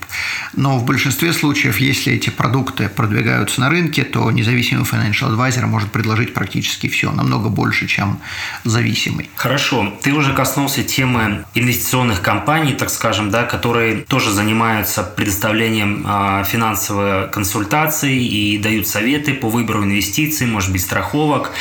Но 0.53 0.79
в 0.79 0.86
большинстве 0.86 1.33
случаев, 1.33 1.77
если 1.77 2.13
эти 2.13 2.29
продукты 2.29 2.89
продвигаются 2.89 3.62
на 3.62 3.69
рынке, 3.69 4.03
то 4.03 4.31
независимый 4.31 4.86
financial 4.86 5.36
advisor 5.36 5.65
может 5.67 5.91
предложить 5.91 6.33
практически 6.33 6.88
все, 6.88 7.12
намного 7.12 7.50
больше, 7.50 7.88
чем 7.88 8.19
зависимый. 8.63 9.29
Хорошо. 9.36 9.93
Ты 10.01 10.13
уже 10.13 10.33
коснулся 10.33 10.83
темы 10.83 11.45
инвестиционных 11.53 12.21
компаний, 12.21 12.74
так 12.74 12.89
скажем, 12.89 13.29
да, 13.29 13.43
которые 13.43 13.97
тоже 14.03 14.31
занимаются 14.31 15.03
предоставлением 15.03 16.05
э, 16.07 16.43
финансовой 16.45 17.29
консультации 17.29 18.25
и 18.25 18.57
дают 18.57 18.88
советы 18.88 19.33
по 19.33 19.50
выбору 19.50 19.83
инвестиций 19.83 20.06
инвестиций, 20.07 20.47
может 20.47 20.71
быть, 20.71 20.81
страховок. 20.81 21.51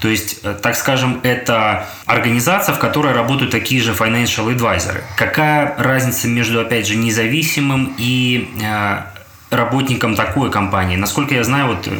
То 0.00 0.08
есть, 0.08 0.40
э, 0.42 0.54
так 0.62 0.76
скажем, 0.76 1.20
это 1.22 1.88
организация, 2.06 2.74
в 2.74 2.78
которой 2.78 3.12
работают 3.12 3.50
такие 3.50 3.80
же 3.82 3.92
financial 3.92 4.54
advisor. 4.54 5.02
Какая 5.16 5.74
разница 5.78 6.28
между, 6.28 6.60
опять 6.60 6.86
же, 6.86 6.96
независимым 6.96 7.94
и 7.98 8.48
э, 8.62 9.00
работником 9.50 10.14
такой 10.14 10.50
компании. 10.50 10.96
Насколько 10.96 11.34
я 11.34 11.44
знаю, 11.44 11.68
вот 11.68 11.88
э, 11.88 11.98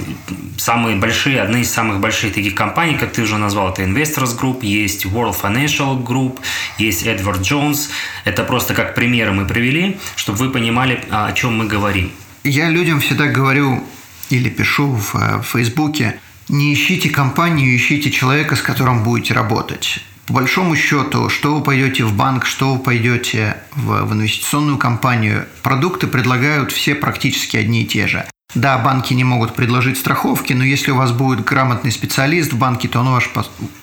самые 0.59 0.97
большие, 0.97 1.41
одна 1.41 1.59
из 1.59 1.71
самых 1.71 1.99
больших 2.01 2.35
таких 2.35 2.55
компаний, 2.55 2.95
как 2.95 3.13
ты 3.13 3.23
уже 3.23 3.39
назвал, 3.39 3.73
это 3.73 3.83
Investors 3.83 4.39
Group, 4.39 4.59
есть 4.63 5.07
World 5.07 5.37
Financial 5.43 6.03
Group, 6.03 6.39
есть 6.79 7.07
Edward 7.07 7.41
Jones. 7.41 7.91
Это 8.25 8.45
просто 8.45 8.75
как 8.75 8.95
примеры 8.95 9.33
мы 9.33 9.47
привели, 9.47 9.97
чтобы 10.17 10.39
вы 10.39 10.51
понимали, 10.51 11.01
о 11.11 11.33
чем 11.33 11.59
мы 11.59 11.67
говорим. 11.67 12.11
Я 12.45 12.71
людям 12.71 13.01
всегда 13.01 13.27
говорю, 13.27 13.83
или 14.31 14.49
пишу 14.49 14.89
в 14.89 15.15
э, 15.15 15.43
Фейсбуке, 15.43 16.21
не 16.49 16.73
ищите 16.73 17.11
компанию, 17.11 17.77
ищите 17.77 18.11
человека, 18.11 18.57
с 18.57 18.63
которым 18.63 19.03
будете 19.03 19.35
работать. 19.35 20.01
По 20.27 20.35
большому 20.35 20.77
счету, 20.77 21.31
что 21.31 21.55
вы 21.55 21.63
пойдете 21.63 22.05
в 22.05 22.15
банк, 22.15 22.45
что 22.45 22.75
вы 22.75 22.79
пойдете 22.79 23.57
в, 23.75 24.05
в 24.05 24.13
инвестиционную 24.13 24.77
компанию, 24.77 25.47
продукты 25.63 26.07
предлагают 26.07 26.71
все 26.71 26.95
практически 26.95 27.57
одни 27.57 27.83
и 27.83 27.87
те 27.87 28.07
же. 28.07 28.27
Да, 28.55 28.79
банки 28.79 29.13
не 29.13 29.25
могут 29.25 29.55
предложить 29.55 29.99
страховки, 29.99 30.55
но 30.55 30.65
если 30.65 30.91
у 30.91 30.97
вас 30.97 31.13
будет 31.13 31.45
грамотный 31.45 31.93
специалист 31.93 32.53
в 32.53 32.59
банке, 32.59 32.89
то 32.89 33.01
он, 33.01 33.11
ваш, 33.11 33.31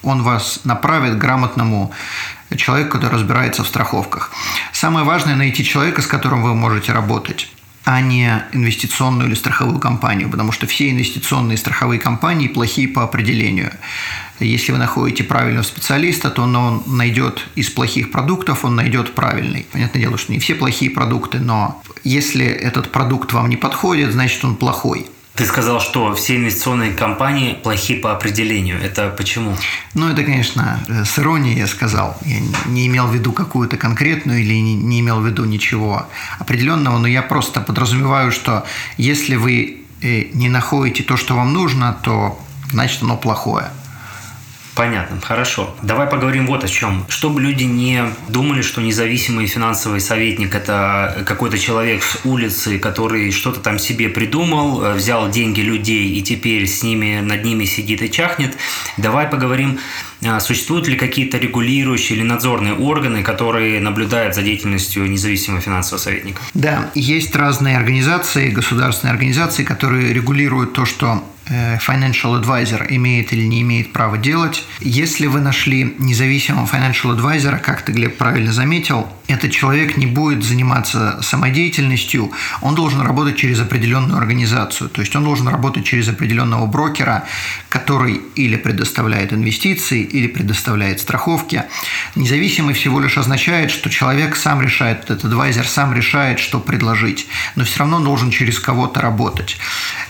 он 0.02 0.24
вас 0.24 0.62
направит 0.64 1.16
к 1.16 1.18
грамотному 1.18 1.92
человеку, 2.56 2.92
который 2.92 3.14
разбирается 3.14 3.64
в 3.64 3.68
страховках. 3.68 4.32
Самое 4.74 5.06
важное– 5.06 5.36
найти 5.38 5.64
человека, 5.64 6.02
с 6.02 6.08
которым 6.08 6.42
вы 6.42 6.56
можете 6.56 6.94
работать 6.94 7.55
а 7.86 8.02
не 8.02 8.44
инвестиционную 8.52 9.28
или 9.30 9.36
страховую 9.36 9.80
компанию, 9.80 10.30
потому 10.30 10.52
что 10.52 10.66
все 10.66 10.90
инвестиционные 10.90 11.56
и 11.56 11.58
страховые 11.58 12.00
компании 12.00 12.48
плохие 12.48 12.88
по 12.88 13.04
определению. 13.04 13.72
Если 14.40 14.72
вы 14.72 14.80
находите 14.80 15.24
правильного 15.24 15.64
специалиста, 15.64 16.30
то 16.30 16.42
он 16.42 16.84
найдет 16.88 17.48
из 17.56 17.70
плохих 17.70 18.12
продуктов, 18.12 18.66
он 18.66 18.76
найдет 18.76 19.14
правильный. 19.14 19.66
Понятное 19.72 20.02
дело, 20.02 20.18
что 20.18 20.34
не 20.34 20.40
все 20.40 20.56
плохие 20.56 20.92
продукты, 20.92 21.40
но 21.40 21.82
если 22.04 22.46
этот 22.46 22.92
продукт 22.92 23.32
вам 23.32 23.50
не 23.50 23.56
подходит, 23.56 24.12
значит 24.12 24.44
он 24.44 24.56
плохой. 24.56 25.06
Ты 25.36 25.46
сказал, 25.46 25.82
что 25.82 26.16
все 26.16 26.38
инвестиционные 26.38 26.94
компании 26.94 27.54
плохи 27.62 27.96
по 27.96 28.14
определению. 28.14 28.82
Это 28.82 29.10
почему? 29.10 29.58
Ну, 29.94 30.10
это, 30.10 30.24
конечно, 30.24 30.80
с 30.88 31.20
иронией 31.20 31.60
я 31.60 31.68
сказал. 31.68 32.18
Я 32.26 32.38
не 32.68 32.88
имел 32.88 33.08
в 33.08 33.14
виду 33.14 33.34
какую-то 33.34 33.76
конкретную 33.76 34.40
или 34.40 34.54
не 34.54 35.02
имел 35.02 35.20
в 35.20 35.28
виду 35.28 35.44
ничего 35.44 36.08
определенного, 36.40 37.00
но 37.00 37.08
я 37.08 37.22
просто 37.22 37.60
подразумеваю, 37.60 38.32
что 38.32 38.66
если 38.98 39.36
вы 39.36 39.82
э, 40.02 40.28
не 40.34 40.48
находите 40.48 41.04
то, 41.04 41.18
что 41.18 41.36
вам 41.36 41.54
нужно, 41.54 41.98
то 42.02 42.40
значит 42.72 43.04
оно 43.04 43.18
плохое. 43.18 43.72
Понятно, 44.76 45.22
хорошо. 45.22 45.74
Давай 45.82 46.06
поговорим 46.06 46.48
вот 46.48 46.66
о 46.66 46.68
чем. 46.68 47.06
Чтобы 47.08 47.42
люди 47.42 47.64
не 47.64 48.04
думали, 48.28 48.62
что 48.62 48.82
независимый 48.82 49.48
финансовый 49.48 50.02
советник– 50.02 50.54
это 50.56 51.24
какой-то 51.26 51.58
человек 51.58 52.04
с 52.04 52.26
улицы, 52.26 52.78
который 52.78 53.32
что-то 53.32 53.62
там 53.62 53.80
себе 53.80 54.10
придумал, 54.10 54.84
э, 54.84 54.94
взял 54.96 55.32
деньги 55.32 55.62
людей 55.62 56.10
и 56.10 56.22
теперь 56.22 56.68
с 56.68 56.84
ними, 56.84 57.22
над 57.22 57.46
ними 57.46 57.64
сидит 57.64 58.02
и 58.02 58.12
чахнет. 58.12 58.58
Давай 58.98 59.28
поговорим, 59.28 59.80
а, 60.26 60.42
существуют 60.42 60.88
ли 60.88 60.98
какие-то 60.98 61.38
регулирующие 61.38 62.18
или 62.18 62.26
надзорные 62.26 62.74
органы, 62.74 63.24
которые 63.24 63.80
наблюдают 63.80 64.36
за 64.36 64.42
деятельностью 64.42 65.10
независимого 65.10 65.62
финансового 65.62 66.02
советника? 66.02 66.42
Да, 66.54 66.92
есть 66.96 67.34
разные 67.34 67.78
организации, 67.78 68.50
государственные 68.50 69.14
организации, 69.14 69.64
которые 69.64 70.14
регулируют 70.14 70.74
то, 70.74 70.86
что 70.86 71.24
Э, 71.24 71.35
financial 71.48 72.42
advisor 72.42 72.86
имеет 72.90 73.34
или 73.34 73.46
не 73.46 73.62
имеет 73.62 73.94
права 73.94 74.18
делать. 74.18 74.64
Если 74.80 75.28
вы 75.28 75.42
нашли 75.42 75.96
независимого 76.00 76.66
financial 76.66 77.16
advisor, 77.16 77.60
как 77.60 77.82
ты, 77.84 77.92
Глеб, 77.92 78.18
правильно 78.18 78.52
заметил, 78.52 79.08
этот 79.28 79.52
человек 79.52 79.98
не 79.98 80.06
будет 80.06 80.44
заниматься 80.44 81.20
самодеятельностью, 81.22 82.32
он 82.62 82.76
должен 82.76 83.02
работать 83.02 83.38
через 83.38 83.60
определенную 83.60 84.18
организацию, 84.18 84.90
то 84.90 85.02
есть 85.02 85.16
он 85.16 85.24
должен 85.24 85.48
работать 85.48 85.86
через 85.86 86.08
определенного 86.08 86.66
брокера, 86.68 87.26
который 87.70 88.22
или 88.36 88.56
предоставляет 88.56 89.34
инвестиции, 89.34 90.02
или 90.02 90.28
предоставляет 90.28 91.00
страховки. 91.00 91.64
Независимый 92.16 92.74
всего 92.74 93.00
лишь 93.00 93.18
означает, 93.18 93.72
что 93.72 93.90
человек 93.90 94.36
сам 94.36 94.62
решает, 94.62 95.04
этот 95.06 95.26
адвайзер 95.26 95.68
сам 95.68 95.94
решает, 95.94 96.40
что 96.40 96.60
предложить, 96.60 97.28
но 97.56 97.64
все 97.64 97.80
равно 97.80 98.00
должен 98.00 98.30
через 98.32 98.60
кого-то 98.60 99.02
работать. 99.02 99.58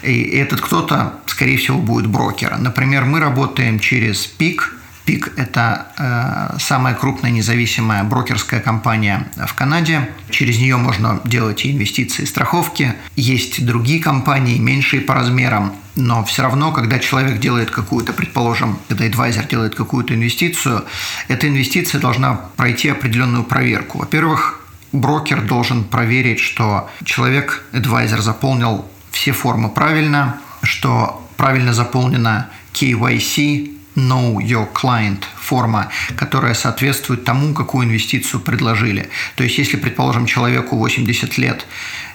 И 0.03 0.23
этот 0.23 0.61
кто-то, 0.61 1.13
скорее 1.25 1.57
всего, 1.57 1.79
будет 1.79 2.07
брокер. 2.07 2.57
Например, 2.57 3.05
мы 3.05 3.19
работаем 3.19 3.79
через 3.79 4.25
ПИК, 4.25 4.75
ПИК– 5.05 5.33
это 5.37 5.87
э, 5.97 6.57
самая 6.59 6.95
крупная 6.95 7.29
независимая 7.29 8.03
брокерская 8.03 8.59
компания 8.59 9.27
в 9.35 9.53
Канаде. 9.53 10.09
Через 10.31 10.57
нее 10.57 10.77
можно 10.77 11.21
делать 11.23 11.63
и 11.63 11.71
инвестиции, 11.71 12.23
и 12.23 12.25
страховки. 12.25 12.95
Есть 13.15 13.65
другие 13.65 14.01
компании, 14.01 14.57
меньшие 14.57 15.01
по 15.01 15.13
размерам. 15.13 15.73
Но 15.95 16.25
все 16.25 16.41
равно, 16.41 16.71
когда 16.71 16.99
человек 16.99 17.39
делает 17.39 17.69
какую-то, 17.69 18.13
предположим, 18.13 18.79
когда 18.89 19.05
адвайзер 19.05 19.45
делает 19.45 19.75
какую-то 19.75 20.15
инвестицию, 20.15 20.83
эта 21.27 21.47
инвестиция 21.47 22.01
должна 22.01 22.33
пройти 22.55 22.89
определенную 22.89 23.43
проверку. 23.43 23.99
Во-первых, 23.99 24.59
брокер 24.91 25.41
должен 25.41 25.83
проверить, 25.83 26.39
что 26.39 26.89
человек, 27.03 27.63
адвайзер, 27.73 28.21
заполнил 28.21 28.85
все 29.11 29.31
формы 29.31 29.69
правильно, 29.69 30.37
что 30.63 31.25
правильно 31.37 31.73
заполнена 31.73 32.49
KYC, 32.73 33.74
Know 33.95 34.37
Your 34.37 34.67
Client 34.73 35.23
форма, 35.37 35.89
которая 36.17 36.53
соответствует 36.53 37.23
тому, 37.23 37.53
какую 37.53 37.87
инвестицию 37.87 38.41
предложили. 38.41 39.09
То 39.35 39.43
есть, 39.43 39.57
если, 39.57 39.77
предположим, 39.77 40.25
человеку 40.25 40.77
80 40.77 41.37
лет, 41.37 41.65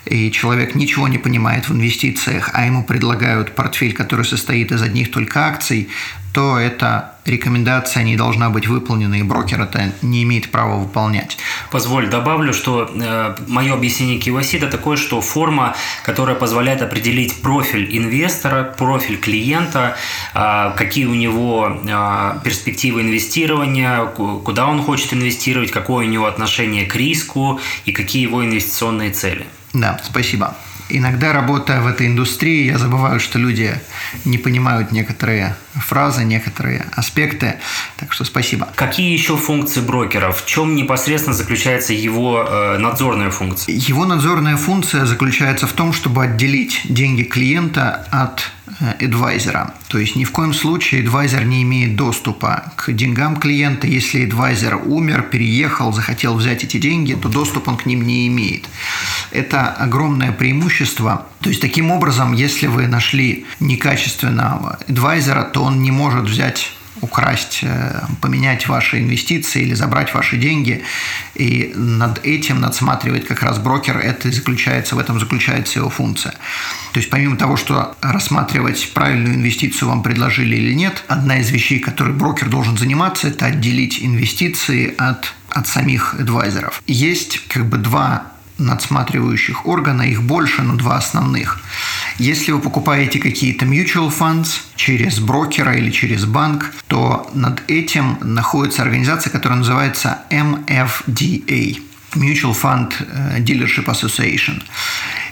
и 0.06 0.30
человек 0.30 0.74
ничего 0.74 1.08
не 1.08 1.18
понимает 1.18 1.68
в 1.68 1.72
инвестициях, 1.72 2.50
а 2.54 2.64
ему 2.64 2.84
предлагают 2.84 3.54
портфель, 3.54 3.92
который 3.92 4.24
состоит 4.24 4.72
из 4.72 4.82
одних 4.82 5.10
только 5.10 5.46
акций, 5.46 5.88
то 6.32 6.58
эта 6.58 7.12
рекомендация 7.24 8.02
не 8.02 8.16
должна 8.16 8.50
быть 8.50 8.66
выполнена, 8.66 9.16
и 9.16 9.22
брокер 9.22 9.60
это 9.60 9.92
не 10.02 10.22
имеет 10.22 10.50
права 10.50 10.76
выполнять. 10.76 11.38
Позволь, 11.70 12.08
добавлю, 12.08 12.52
что 12.52 12.90
э, 12.92 13.36
мое 13.48 13.74
объяснение 13.74 14.18
KYC 14.18 14.58
это 14.58 14.68
такое, 14.68 14.96
что 14.96 15.20
форма, 15.20 15.74
которая 16.04 16.36
позволяет 16.36 16.82
определить 16.82 17.40
профиль 17.42 17.96
инвестора, 17.96 18.64
профиль 18.64 19.18
клиента, 19.18 19.96
э, 20.34 20.72
какие 20.76 21.06
у 21.06 21.14
него 21.14 21.68
э, 21.68 22.40
перспективы 22.44 23.02
инвестирования, 23.02 24.04
куда 24.06 24.66
он 24.66 24.82
хочет 24.82 25.12
инвестировать, 25.12 25.70
какое 25.70 26.06
у 26.06 26.08
него 26.08 26.26
отношение 26.26 26.86
к 26.86 26.96
риску 26.96 27.60
и 27.84 27.92
какие 27.92 28.22
его 28.22 28.44
инвестиционные 28.44 29.10
цели. 29.10 29.46
Да, 29.72 30.00
спасибо. 30.02 30.54
Иногда, 30.92 31.32
работая 31.32 31.80
в 31.80 31.86
этой 31.86 32.08
индустрии, 32.08 32.66
я 32.66 32.76
забываю, 32.76 33.20
что 33.20 33.38
люди 33.38 33.80
не 34.24 34.38
понимают 34.38 34.90
некоторые 34.90 35.54
фразы, 35.74 36.24
некоторые 36.24 36.86
аспекты. 36.92 37.56
Так 37.96 38.12
что 38.12 38.24
спасибо. 38.24 38.68
Какие 38.74 39.12
еще 39.12 39.36
функции 39.36 39.80
брокера? 39.80 40.32
В 40.32 40.46
чем 40.46 40.74
непосредственно 40.74 41.34
заключается 41.34 41.92
его 41.92 42.44
э, 42.46 42.78
надзорная 42.78 43.30
функция? 43.30 43.74
Его 43.74 44.04
надзорная 44.04 44.56
функция 44.56 45.06
заключается 45.06 45.66
в 45.66 45.72
том, 45.72 45.92
чтобы 45.92 46.24
отделить 46.24 46.80
деньги 46.84 47.22
клиента 47.22 48.06
от 48.10 48.50
адвайзера. 48.98 49.74
То 49.88 49.98
есть 49.98 50.16
ни 50.16 50.24
в 50.24 50.32
коем 50.32 50.54
случае 50.54 51.02
адвайзер 51.02 51.44
не 51.44 51.62
имеет 51.62 51.96
доступа 51.96 52.72
к 52.76 52.92
деньгам 52.92 53.36
клиента. 53.36 53.86
Если 53.86 54.24
адвайзер 54.24 54.80
умер, 54.86 55.22
переехал, 55.22 55.92
захотел 55.92 56.34
взять 56.34 56.64
эти 56.64 56.78
деньги, 56.78 57.14
то 57.14 57.28
доступ 57.28 57.68
он 57.68 57.76
к 57.76 57.86
ним 57.86 58.02
не 58.02 58.26
имеет. 58.28 58.68
Это 59.30 59.68
огромное 59.68 60.32
преимущество. 60.32 61.26
То 61.40 61.48
есть 61.48 61.60
таким 61.60 61.90
образом, 61.90 62.32
если 62.32 62.66
вы 62.66 62.86
нашли 62.86 63.46
некачественного 63.60 64.78
адвайзера, 64.88 65.44
то 65.44 65.64
он 65.64 65.82
не 65.82 65.90
может 65.90 66.24
взять 66.24 66.72
украсть, 67.00 67.60
э, 67.62 68.00
поменять 68.20 68.68
ваши 68.68 68.98
инвестиции 68.98 69.62
или 69.62 69.74
забрать 69.74 70.12
ваши 70.12 70.36
деньги. 70.36 70.82
И 71.34 71.72
над 71.74 72.24
этим 72.24 72.60
надсматривает 72.60 73.26
как 73.26 73.42
раз 73.42 73.58
брокер, 73.58 73.96
это 73.96 74.30
заключается, 74.30 74.96
в 74.96 74.98
этом 74.98 75.18
заключается 75.18 75.78
его 75.78 75.88
функция. 75.88 76.32
То 76.92 76.98
есть 76.98 77.08
помимо 77.08 77.36
того, 77.36 77.56
что 77.56 77.96
рассматривать 78.02 78.92
правильную 78.92 79.36
инвестицию 79.36 79.88
вам 79.88 80.02
предложили 80.02 80.56
или 80.56 80.74
нет, 80.74 81.04
одна 81.08 81.38
из 81.38 81.50
вещей, 81.50 81.78
которой 81.78 82.12
брокер 82.12 82.48
должен 82.48 82.76
заниматься, 82.76 83.28
это 83.28 83.46
отделить 83.46 83.98
инвестиции 84.02 84.94
от 84.98 85.34
от 85.50 85.66
самих 85.66 86.14
адвайзеров. 86.14 86.80
Есть 86.86 87.40
как 87.48 87.66
бы 87.66 87.76
два 87.76 88.26
надсматривающих 88.60 89.66
органа, 89.66 90.02
их 90.02 90.22
больше, 90.22 90.62
но 90.62 90.76
два 90.76 90.96
основных. 90.96 91.60
Если 92.18 92.52
вы 92.52 92.60
покупаете 92.60 93.18
какие-то 93.18 93.64
mutual 93.64 94.12
funds 94.16 94.60
через 94.76 95.18
брокера 95.18 95.76
или 95.76 95.90
через 95.90 96.24
банк, 96.24 96.72
то 96.86 97.30
над 97.34 97.62
этим 97.68 98.18
находится 98.20 98.82
организация, 98.82 99.30
которая 99.30 99.58
называется 99.58 100.18
MFDA. 100.30 101.80
Mutual 102.14 102.54
Fund 102.60 102.92
э, 102.98 103.38
Dealership 103.38 103.86
Association. 103.86 104.62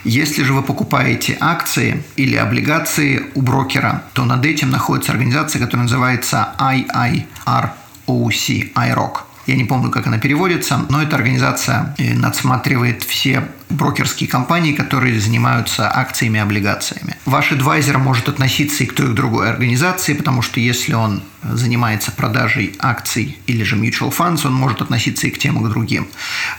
Если 0.05 0.43
же 0.43 0.53
вы 0.53 0.61
покупаете 0.63 1.37
акции 1.39 2.03
или 2.15 2.35
облигации 2.35 3.25
у 3.35 3.41
брокера, 3.41 4.03
то 4.13 4.23
над 4.25 4.45
этим 4.45 4.71
находится 4.71 5.11
организация, 5.11 5.59
которая 5.59 5.83
называется 5.83 6.55
IIROC, 6.57 7.73
IROC. 8.07 9.28
Я 9.49 9.55
не 9.55 9.63
помню, 9.63 9.89
как 9.89 10.05
она 10.05 10.19
переводится, 10.19 10.85
но 10.89 11.01
эта 11.01 11.15
организация 11.15 11.95
э, 11.97 12.13
надсматривает 12.13 13.01
все 13.01 13.47
брокерские 13.71 14.29
компании, 14.29 14.73
которые 14.73 15.19
занимаются 15.19 15.89
акциями 15.91 16.37
и 16.37 16.41
облигациями. 16.41 17.17
Ваш 17.25 17.51
адвайзер 17.51 17.97
может 17.97 18.29
относиться 18.29 18.83
и 18.83 18.85
к 18.85 18.93
той, 18.93 19.07
и 19.07 19.09
к 19.09 19.13
другой 19.13 19.49
организации, 19.49 20.13
потому 20.13 20.43
что 20.43 20.59
если 20.59 20.93
он 20.93 21.23
занимается 21.41 22.11
продажей 22.11 22.75
акций 22.77 23.39
или 23.47 23.63
же 23.63 23.75
mutual 23.75 24.15
funds, 24.15 24.45
он 24.45 24.53
может 24.53 24.83
относиться 24.83 25.25
и 25.25 25.31
к 25.31 25.39
тем, 25.39 25.59
и 25.59 25.67
к 25.67 25.69
другим. 25.69 26.07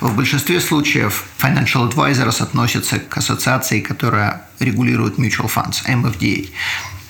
В 0.01 0.17
большинстве 0.17 0.61
случаев 0.61 1.27
financial 1.41 1.89
advisors 1.89 2.43
относятся 2.43 2.99
к 2.99 3.17
ассоциации, 3.17 3.79
которая 3.79 4.43
регулирует 4.59 5.17
mutual 5.17 5.49
funds, 5.49 5.87
MFDA. 5.87 6.49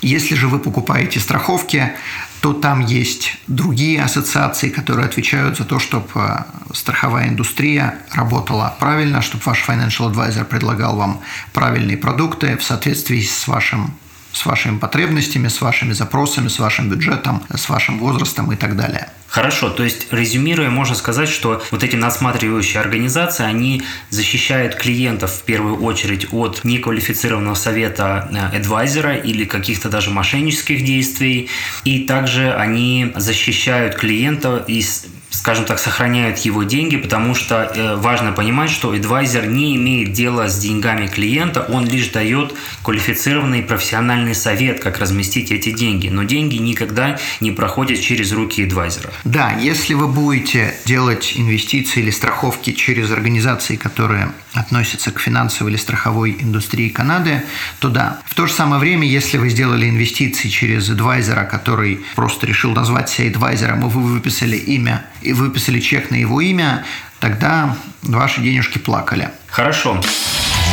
Если 0.02 0.34
же 0.34 0.48
вы 0.48 0.58
покупаете 0.58 1.20
страховки, 1.20 1.92
то 2.40 2.54
там 2.54 2.80
есть 2.80 3.36
другие 3.48 4.02
ассоциации, 4.02 4.70
которые 4.70 5.06
отвечают 5.06 5.58
за 5.58 5.64
то, 5.64 5.78
чтобы 5.78 6.08
э, 6.14 6.38
страховая 6.72 7.28
индустрия 7.28 7.98
работала 8.12 8.74
правильно, 8.80 9.20
чтобы 9.20 9.42
ваш 9.44 9.68
financial 9.68 10.10
advisor 10.10 10.44
предлагал 10.44 10.96
вам 10.96 11.20
правильные 11.52 11.98
продукты 11.98 12.56
в 12.56 12.62
соответствии 12.62 13.20
с 13.20 13.46
вашим 13.46 13.94
с 14.32 14.46
вашими 14.46 14.78
потребностями, 14.78 15.48
с 15.48 15.60
вашими 15.60 15.92
запросами, 15.92 16.48
с 16.48 16.58
вашим 16.58 16.88
бюджетом, 16.88 17.42
с 17.54 17.68
вашим 17.68 17.98
возрастом 17.98 18.52
и 18.52 18.56
так 18.56 18.76
далее. 18.76 19.08
Хорошо, 19.28 19.70
то 19.70 19.84
есть 19.84 20.12
резюмируя, 20.12 20.70
можно 20.70 20.96
сказать, 20.96 21.28
что 21.28 21.62
вот 21.70 21.84
эти 21.84 21.94
надсматривающие 21.94 22.80
организации, 22.80 23.44
они 23.44 23.82
защищают 24.10 24.74
клиентов 24.74 25.30
в 25.30 25.42
первую 25.42 25.76
очередь 25.84 26.32
от 26.32 26.64
неквалифицированного 26.64 27.54
совета 27.54 28.28
э, 28.32 28.56
адвайзера 28.56 29.14
или 29.14 29.44
каких-то 29.44 29.88
даже 29.88 30.10
мошеннических 30.10 30.84
действий, 30.84 31.48
и 31.84 32.00
также 32.00 32.52
они 32.52 33.12
защищают 33.14 33.94
клиента 33.94 34.64
из 34.66 35.06
скажем 35.30 35.64
так, 35.64 35.78
сохраняют 35.78 36.38
его 36.38 36.64
деньги, 36.64 36.96
потому 36.96 37.34
что 37.34 37.62
э, 37.62 37.96
важно 37.96 38.32
понимать, 38.32 38.70
что 38.70 38.90
адвайзер 38.90 39.46
не 39.46 39.76
имеет 39.76 40.12
дела 40.12 40.48
с 40.48 40.58
деньгами 40.58 41.06
клиента, 41.06 41.62
он 41.62 41.86
лишь 41.86 42.08
дает 42.08 42.54
квалифицированный 42.82 43.62
профессиональный 43.62 44.34
совет, 44.34 44.80
как 44.80 44.98
разместить 44.98 45.50
эти 45.52 45.70
деньги, 45.70 46.08
но 46.08 46.24
деньги 46.24 46.56
никогда 46.56 47.18
не 47.40 47.52
проходят 47.52 48.00
через 48.00 48.32
руки 48.32 48.64
адвайзера. 48.64 49.10
Да, 49.24 49.52
если 49.52 49.94
вы 49.94 50.08
будете 50.08 50.74
делать 50.84 51.32
инвестиции 51.36 52.00
или 52.00 52.10
страховки 52.10 52.72
через 52.72 53.10
организации, 53.10 53.76
которые 53.76 54.32
относятся 54.54 55.12
к 55.12 55.20
финансовой 55.20 55.72
или 55.72 55.78
страховой 55.78 56.36
индустрии 56.40 56.88
Канады, 56.88 57.42
то 57.78 57.88
да. 57.88 58.20
В 58.26 58.34
то 58.34 58.46
же 58.46 58.52
самое 58.52 58.80
время, 58.80 59.06
если 59.06 59.38
вы 59.38 59.48
сделали 59.48 59.88
инвестиции 59.88 60.48
через 60.48 60.90
адвайзера, 60.90 61.44
который 61.44 62.00
просто 62.16 62.46
решил 62.46 62.72
назвать 62.72 63.08
себя 63.08 63.28
адвайзером, 63.28 63.86
и 63.86 63.90
вы 63.90 64.02
выписали 64.02 64.56
имя 64.56 65.04
и 65.22 65.32
выписали 65.32 65.80
чек 65.80 66.10
на 66.10 66.16
его 66.16 66.40
имя, 66.40 66.84
тогда 67.18 67.76
ваши 68.02 68.40
денежки 68.40 68.78
плакали. 68.78 69.30
Хорошо. 69.48 70.00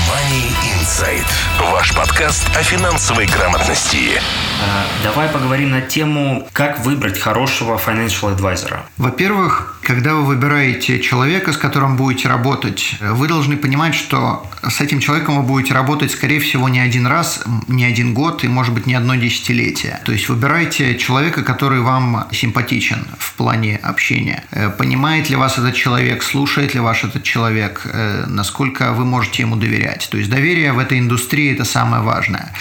Money 0.08 0.56
Insight. 0.74 1.28
Ваш 1.60 1.94
подкаст 1.94 2.48
о 2.56 2.64
финансовой 2.64 3.26
грамотности. 3.26 4.22
А, 4.64 4.86
давай 5.04 5.28
поговорим 5.28 5.72
на 5.72 5.82
тему, 5.82 6.48
как 6.54 6.86
выбрать 6.86 7.20
хорошего 7.20 7.78
financial 7.78 8.34
advisor. 8.36 8.80
Во-первых, 8.98 9.78
когда 9.82 10.16
вы 10.16 10.26
выбираете 10.26 11.00
человека, 11.00 11.54
с 11.54 11.58
которым 11.58 11.98
будете 11.98 12.28
работать, 12.28 12.96
вы 13.00 13.28
должны 13.28 13.58
понимать, 13.58 13.96
что 13.96 14.46
с 14.68 14.82
этим 14.82 15.00
человеком 15.00 15.38
вы 15.38 15.44
будете 15.44 15.74
работать, 15.74 16.12
скорее 16.12 16.40
всего, 16.40 16.68
не 16.70 16.80
один 16.80 17.08
раз, 17.08 17.44
не 17.68 17.86
один 17.86 18.14
год 18.14 18.44
и, 18.44 18.48
может 18.48 18.74
быть, 18.74 18.86
не 18.86 18.96
одно 18.96 19.16
десятилетие. 19.16 20.02
То 20.06 20.12
есть 20.12 20.30
выбирайте 20.30 20.98
человека, 20.98 21.44
который 21.44 21.82
вам 21.82 22.28
симпатичен 22.32 23.08
в 23.18 23.34
плане 23.34 23.80
общения. 23.84 24.44
Э, 24.52 24.70
понимает 24.70 25.30
ли 25.30 25.36
вас 25.36 25.58
этот 25.58 25.76
человек, 25.76 26.24
слушает 26.24 26.74
ли 26.74 26.80
ваш 26.80 27.04
этот 27.04 27.24
человек, 27.24 27.82
э, 27.86 28.26
насколько 28.28 28.92
вы 28.92 29.06
можете 29.06 29.44
ему 29.44 29.56
доверять. 29.56 29.97
То 30.06 30.18
есть 30.18 30.30
доверие 30.30 30.74
в 30.74 30.80
этой 30.80 31.00
индустрии– 31.00 31.52
это 31.54 31.66
самое 31.66 32.04
важное. 32.04 32.54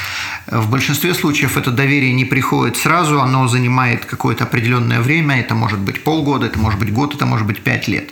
В 0.47 0.71
большинстве 0.71 1.15
случаев 1.15 1.57
это 1.57 1.71
доверие 1.71 2.13
не 2.13 2.25
приходит 2.25 2.77
сразу, 2.77 3.21
оно 3.21 3.49
занимает 3.49 4.05
какое-то 4.05 4.45
определенное 4.45 5.01
время, 5.01 5.41
это 5.41 5.55
может 5.55 5.79
быть 5.79 6.05
полгода, 6.05 6.47
это 6.47 6.59
может 6.59 6.79
быть 6.79 6.93
год, 6.93 7.15
это 7.15 7.27
может 7.27 7.47
быть 7.47 7.63
пять 7.63 7.89
лет. 7.89 8.11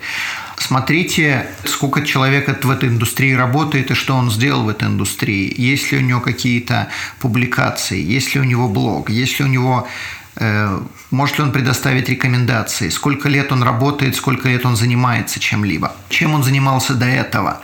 Смотрите, 0.56 1.46
сколько 1.64 2.02
человек 2.02 2.64
в 2.64 2.70
этой 2.70 2.88
индустрии 2.88 3.32
работает 3.32 3.90
и 3.90 3.94
что 3.94 4.14
он 4.14 4.30
сделал 4.30 4.64
в 4.64 4.68
этой 4.68 4.88
индустрии. 4.88 5.52
Есть 5.56 5.92
ли 5.92 5.98
у 5.98 6.00
него 6.00 6.20
какие-то 6.20 6.88
публикации, 7.18 8.00
есть 8.00 8.34
ли 8.34 8.40
у 8.40 8.44
него 8.44 8.68
блог, 8.68 9.10
есть 9.10 9.38
ли 9.38 9.44
у 9.44 9.48
него 9.48 9.88
может 11.10 11.38
ли 11.38 11.44
он 11.44 11.52
предоставить 11.52 12.08
рекомендации? 12.08 12.88
Сколько 12.88 13.28
лет 13.28 13.52
он 13.52 13.62
работает, 13.62 14.16
сколько 14.16 14.48
лет 14.48 14.66
он 14.66 14.76
занимается 14.76 15.38
чем-либо? 15.38 15.92
Чем 16.08 16.34
он 16.34 16.42
занимался 16.42 16.94
до 16.94 17.06
этого? 17.06 17.60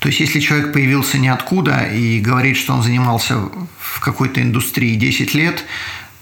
То 0.00 0.08
есть, 0.08 0.20
если 0.20 0.40
человек 0.40 0.72
появился 0.72 1.18
ниоткуда 1.18 1.84
и 1.84 2.20
говорит, 2.20 2.56
что 2.56 2.74
он 2.74 2.82
занимался 2.82 3.36
в 3.78 4.00
какой-то 4.00 4.42
индустрии 4.42 4.96
10 4.96 5.34
лет, 5.34 5.64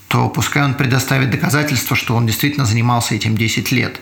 то 0.08 0.28
пускай 0.28 0.62
он 0.62 0.74
предоставит 0.74 1.30
доказательства, 1.30 1.96
что 1.96 2.16
он 2.16 2.26
действительно 2.26 2.64
занимался 2.64 3.14
этим 3.14 3.36
10 3.36 3.72
лет. 3.72 4.00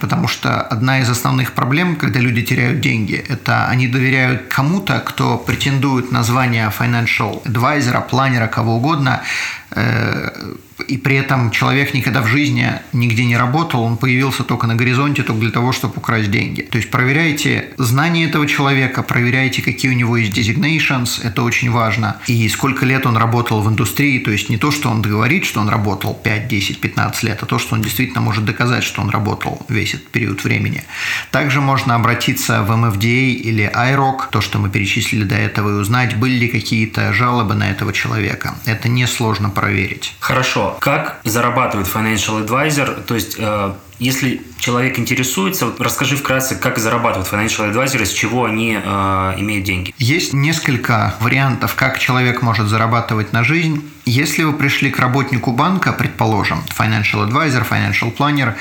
Потому 0.00 0.28
что 0.28 0.60
одна 0.60 1.00
из 1.00 1.08
основных 1.08 1.52
проблем, 1.52 1.96
когда 1.96 2.20
люди 2.20 2.42
теряют 2.42 2.80
деньги, 2.80 3.24
это 3.28 3.68
они 3.68 3.88
доверяют 3.88 4.48
кому-то, 4.48 5.00
кто 5.00 5.38
претендует 5.38 6.12
на 6.12 6.22
звание 6.22 6.70
financial 6.78 7.42
advisor, 7.44 8.06
планера, 8.08 8.46
кого 8.46 8.76
угодно, 8.76 9.22
э, 9.70 10.54
и 10.88 10.96
при 10.96 11.16
этом 11.16 11.50
человек 11.50 11.94
никогда 11.94 12.22
в 12.22 12.26
жизни 12.26 12.72
нигде 12.92 13.24
не 13.24 13.36
работал, 13.36 13.82
он 13.82 13.96
появился 13.96 14.44
только 14.44 14.66
на 14.66 14.74
горизонте, 14.74 15.22
только 15.22 15.40
для 15.40 15.50
того, 15.50 15.72
чтобы 15.72 15.94
украсть 15.96 16.30
деньги. 16.30 16.62
То 16.62 16.78
есть 16.78 16.90
проверяйте 16.90 17.70
знания 17.78 18.24
этого 18.24 18.46
человека, 18.46 19.02
проверяйте, 19.02 19.62
какие 19.62 19.90
у 19.90 19.94
него 19.94 20.16
есть 20.16 20.36
designations, 20.36 21.20
это 21.22 21.42
очень 21.42 21.70
важно, 21.70 22.16
и 22.26 22.48
сколько 22.48 22.86
лет 22.86 23.06
он 23.06 23.16
работал 23.16 23.60
в 23.62 23.68
индустрии, 23.68 24.18
то 24.18 24.30
есть 24.30 24.48
не 24.48 24.58
то, 24.58 24.70
что 24.70 24.90
он 24.90 25.02
говорит, 25.02 25.44
что 25.44 25.60
он 25.60 25.68
работал 25.68 26.14
5, 26.14 26.48
10, 26.48 26.80
15 26.80 27.22
лет, 27.22 27.38
а 27.42 27.46
то, 27.46 27.58
что 27.58 27.74
он 27.74 27.82
действительно 27.82 28.20
может 28.20 28.44
доказать, 28.44 28.84
что 28.84 29.02
он 29.02 29.10
работал 29.10 29.64
весь 29.68 29.94
этот 29.94 30.08
период 30.08 30.44
времени. 30.44 30.84
Также 31.30 31.60
можно 31.60 31.94
обратиться 31.94 32.62
в 32.62 32.70
MFDA 32.70 33.32
или 33.32 33.70
IROC, 33.74 34.30
то, 34.30 34.40
что 34.40 34.58
мы 34.58 34.70
перечислили 34.70 35.24
до 35.24 35.34
этого, 35.34 35.70
и 35.70 35.72
узнать, 35.72 36.16
были 36.16 36.34
ли 36.34 36.48
какие-то 36.48 37.12
жалобы 37.12 37.54
на 37.54 37.70
этого 37.70 37.92
человека. 37.92 38.54
Это 38.66 38.88
несложно 38.88 39.50
проверить. 39.50 40.14
Хорошо. 40.20 40.69
Как 40.78 41.20
зарабатывает 41.24 41.88
financial 41.88 42.46
advisor? 42.46 43.02
То 43.02 43.14
есть, 43.14 43.36
э, 43.38 43.72
если 43.98 44.42
человек 44.58 44.98
интересуется, 44.98 45.72
расскажи 45.78 46.16
вкратце, 46.16 46.56
как 46.56 46.78
зарабатывают 46.78 47.30
financial 47.30 47.72
advisor, 47.72 48.04
с 48.04 48.12
чего 48.12 48.44
они 48.44 48.78
э, 48.82 49.34
имеют 49.38 49.64
деньги. 49.64 49.94
Есть 49.98 50.32
несколько 50.32 51.14
вариантов, 51.20 51.74
как 51.74 51.98
человек 51.98 52.42
может 52.42 52.68
зарабатывать 52.68 53.32
на 53.32 53.44
жизнь. 53.44 53.90
Если 54.04 54.42
вы 54.42 54.52
пришли 54.52 54.90
к 54.90 54.98
работнику 54.98 55.52
банка, 55.52 55.92
предположим, 55.92 56.62
financial 56.76 57.28
advisor, 57.28 57.66
financial 57.68 58.14
planner, 58.16 58.54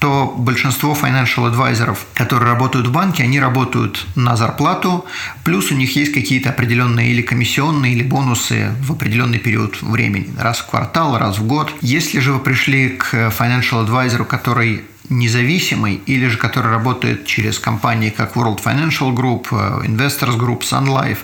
то 0.00 0.34
большинство 0.36 0.94
financial 0.94 1.52
advisors, 1.52 1.98
которые 2.14 2.48
работают 2.48 2.86
в 2.86 2.92
банке, 2.92 3.22
они 3.22 3.38
работают 3.38 4.06
на 4.16 4.34
зарплату, 4.34 5.04
плюс 5.44 5.70
у 5.70 5.74
них 5.74 5.94
есть 5.94 6.12
какие-то 6.12 6.48
определенные 6.50 7.10
или 7.10 7.20
комиссионные, 7.20 7.92
или 7.92 8.02
бонусы 8.02 8.74
в 8.80 8.92
определенный 8.92 9.38
период 9.38 9.82
времени, 9.82 10.28
раз 10.38 10.60
в 10.60 10.66
квартал, 10.66 11.18
раз 11.18 11.38
в 11.38 11.46
год. 11.46 11.72
Если 11.82 12.18
же 12.18 12.32
вы 12.32 12.38
пришли 12.38 12.88
к 12.88 13.14
financial 13.14 13.86
advisor, 13.86 14.24
который 14.24 14.84
независимый 15.10 16.00
или 16.06 16.28
же 16.28 16.38
который 16.38 16.70
работает 16.70 17.26
через 17.26 17.58
компании 17.58 18.10
как 18.10 18.36
World 18.36 18.62
Financial 18.62 19.12
Group, 19.12 19.48
э, 19.50 19.86
Investors 19.86 20.38
Group, 20.38 20.60
Sun 20.60 20.86
Life, 20.86 21.18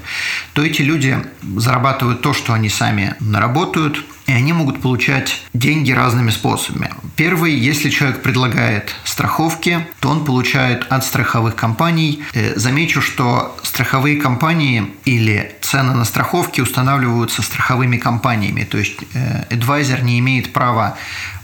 то 0.53 0.63
эти 0.63 0.83
люди 0.83 1.17
зарабатывают 1.57 2.21
то, 2.21 2.35
что 2.35 2.53
они 2.53 2.69
сами 2.69 3.15
наработают, 3.21 4.05
и 4.27 4.33
они 4.33 4.53
могут 4.53 4.83
получать 4.83 5.41
деньги 5.55 5.93
разными 5.93 6.31
способами. 6.31 6.91
Первый, 7.15 7.55
если 7.55 7.89
человек 7.91 8.23
предлагает 8.23 8.93
страховки, 9.05 9.87
то 10.01 10.09
он 10.09 10.25
получает 10.25 10.85
от 10.91 11.05
страховых 11.05 11.55
компаний. 11.55 12.25
Э, 12.35 12.59
замечу, 12.59 13.01
что 13.01 13.57
страховые 13.63 14.17
компании 14.17 14.93
или 15.05 15.55
цены 15.63 15.95
на 15.95 16.05
страховки 16.05 16.61
устанавливаются 16.61 17.43
страховыми 17.43 17.99
компаниями. 17.99 18.65
То 18.65 18.79
есть 18.79 18.99
адвайзер 19.51 20.03
не 20.03 20.19
имеет 20.19 20.53
права 20.53 20.97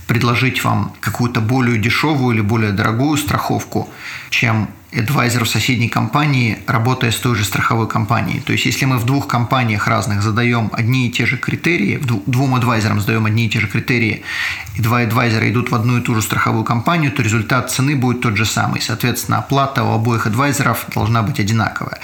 предложить 0.07 0.65
вам 0.65 0.93
какую-то 1.01 1.41
более 1.41 1.79
дешевую 1.79 2.35
или 2.35 2.43
более 2.43 2.73
дорогую 2.73 3.17
страховку, 3.17 3.89
чем 4.31 4.69
адвайзер 4.95 5.45
в 5.45 5.49
соседней 5.49 5.89
компании, 5.89 6.59
работая 6.67 7.11
с 7.11 7.17
той 7.17 7.35
же 7.35 7.45
страховой 7.45 7.89
компанией. 7.89 8.41
То 8.41 8.53
есть, 8.53 8.67
если 8.67 8.85
мы 8.85 8.99
в 8.99 9.07
двух 9.07 9.27
компаниях 9.27 9.89
разных 9.89 10.23
задаем 10.23 10.71
одни 10.73 11.09
и 11.09 11.11
те 11.11 11.25
же 11.25 11.39
критерии, 11.39 11.99
двум 12.27 12.55
адвайзерам 12.55 13.01
задаем 13.01 13.25
одни 13.25 13.47
и 13.47 13.49
те 13.49 13.61
же 13.61 13.69
критерии, 13.69 14.23
и 14.77 14.83
два 14.83 15.01
адвайзера 15.01 15.51
идут 15.51 15.71
в 15.71 15.75
одну 15.75 15.99
и 15.99 16.03
ту 16.03 16.15
же 16.15 16.23
страховую 16.23 16.65
компанию, 16.65 17.11
то 17.11 17.23
результат 17.23 17.71
цены 17.71 17.97
будет 17.97 18.21
тот 18.21 18.37
же 18.37 18.45
самый. 18.45 18.81
Соответственно, 18.81 19.39
оплата 19.39 19.83
у 19.83 19.93
обоих 19.93 20.27
адвайзеров 20.27 20.87
должна 20.95 21.23
быть 21.23 21.41
одинаковая. 21.41 21.99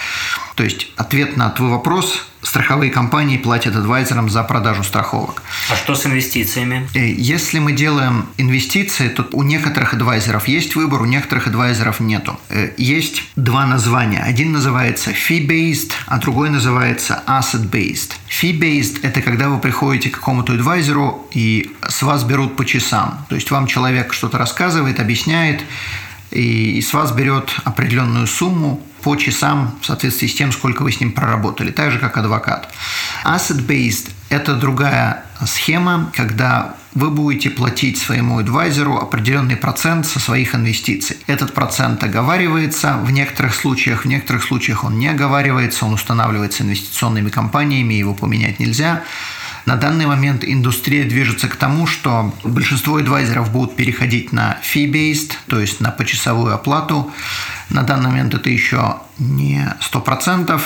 То 0.58 0.64
есть, 0.64 0.88
ответ 0.96 1.36
на 1.36 1.50
твой 1.50 1.70
вопрос– 1.70 2.26
страховые 2.42 2.90
компании 2.90 3.38
платят 3.38 3.76
адвайзерам 3.76 4.28
за 4.28 4.42
продажу 4.42 4.82
страховок. 4.82 5.44
А 5.70 5.76
что 5.76 5.94
с 5.94 6.04
инвестициями? 6.04 6.88
Э, 6.94 7.08
если 7.08 7.60
мы 7.60 7.70
делаем 7.70 8.26
инвестиции, 8.38 9.08
то 9.08 9.24
у 9.30 9.44
некоторых 9.44 9.94
адвайзеров 9.94 10.48
есть 10.48 10.74
выбор, 10.74 11.02
у 11.02 11.04
некоторых 11.04 11.46
адвайзеров 11.46 12.00
нету. 12.00 12.40
Э, 12.48 12.72
есть 12.76 13.22
два 13.36 13.66
названия. 13.66 14.20
Один 14.20 14.50
называется 14.50 15.12
fee-based, 15.12 15.92
а 16.06 16.18
другой 16.18 16.50
называется 16.50 17.22
asset-based. 17.28 18.14
Fee-based– 18.28 18.98
это 19.02 19.22
когда 19.22 19.50
вы 19.50 19.60
приходите 19.60 20.10
к 20.10 20.14
какому-то 20.14 20.54
адвайзеру 20.54 21.28
и 21.30 21.70
с 21.88 22.02
вас 22.02 22.24
берут 22.24 22.56
по 22.56 22.64
часам. 22.64 23.24
То 23.28 23.36
есть 23.36 23.52
вам 23.52 23.68
человек 23.68 24.12
что-то 24.12 24.38
рассказывает, 24.38 24.98
объясняет, 24.98 25.60
и 26.32 26.82
с 26.82 26.92
вас 26.92 27.12
берет 27.12 27.54
определенную 27.64 28.26
сумму 28.26 28.82
по 29.02 29.16
часам 29.16 29.78
в 29.80 29.86
соответствии 29.86 30.26
с 30.26 30.34
тем, 30.34 30.52
сколько 30.52 30.82
вы 30.82 30.92
с 30.92 31.00
ним 31.00 31.12
проработали, 31.12 31.70
так 31.70 31.90
же, 31.90 31.98
как 31.98 32.16
адвокат. 32.16 32.72
Asset-based– 33.24 34.10
это 34.28 34.54
другая 34.54 35.24
схема, 35.46 36.10
когда 36.14 36.74
вы 36.94 37.10
будете 37.10 37.50
платить 37.50 37.98
своему 37.98 38.38
адвайзеру 38.38 38.96
определенный 38.96 39.56
процент 39.56 40.06
со 40.06 40.18
своих 40.18 40.54
инвестиций. 40.54 41.16
Этот 41.26 41.54
процент 41.54 42.02
оговаривается 42.02 42.96
в 43.02 43.10
некоторых 43.10 43.54
случаях, 43.54 44.04
в 44.04 44.08
некоторых 44.08 44.42
случаях 44.42 44.84
он 44.84 44.98
не 44.98 45.08
оговаривается, 45.08 45.84
он 45.84 45.92
устанавливается 45.92 46.64
инвестиционными 46.64 47.28
компаниями, 47.28 47.94
его 47.94 48.14
поменять 48.14 48.58
нельзя. 48.58 49.04
На 49.68 49.76
данный 49.76 50.06
момент 50.06 50.44
индустрия 50.46 51.04
движется 51.04 51.46
к 51.46 51.54
тому, 51.56 51.86
что 51.86 52.34
большинство 52.42 52.96
адвайзеров 52.96 53.52
будут 53.52 53.76
переходить 53.76 54.32
на 54.32 54.56
fee-based, 54.62 55.32
то 55.46 55.60
есть 55.60 55.80
на 55.80 55.90
почасовую 55.90 56.54
оплату. 56.54 57.12
На 57.68 57.82
данный 57.82 58.08
момент 58.08 58.32
это 58.32 58.48
еще 58.48 58.96
не 59.18 59.70
100%, 59.92 60.58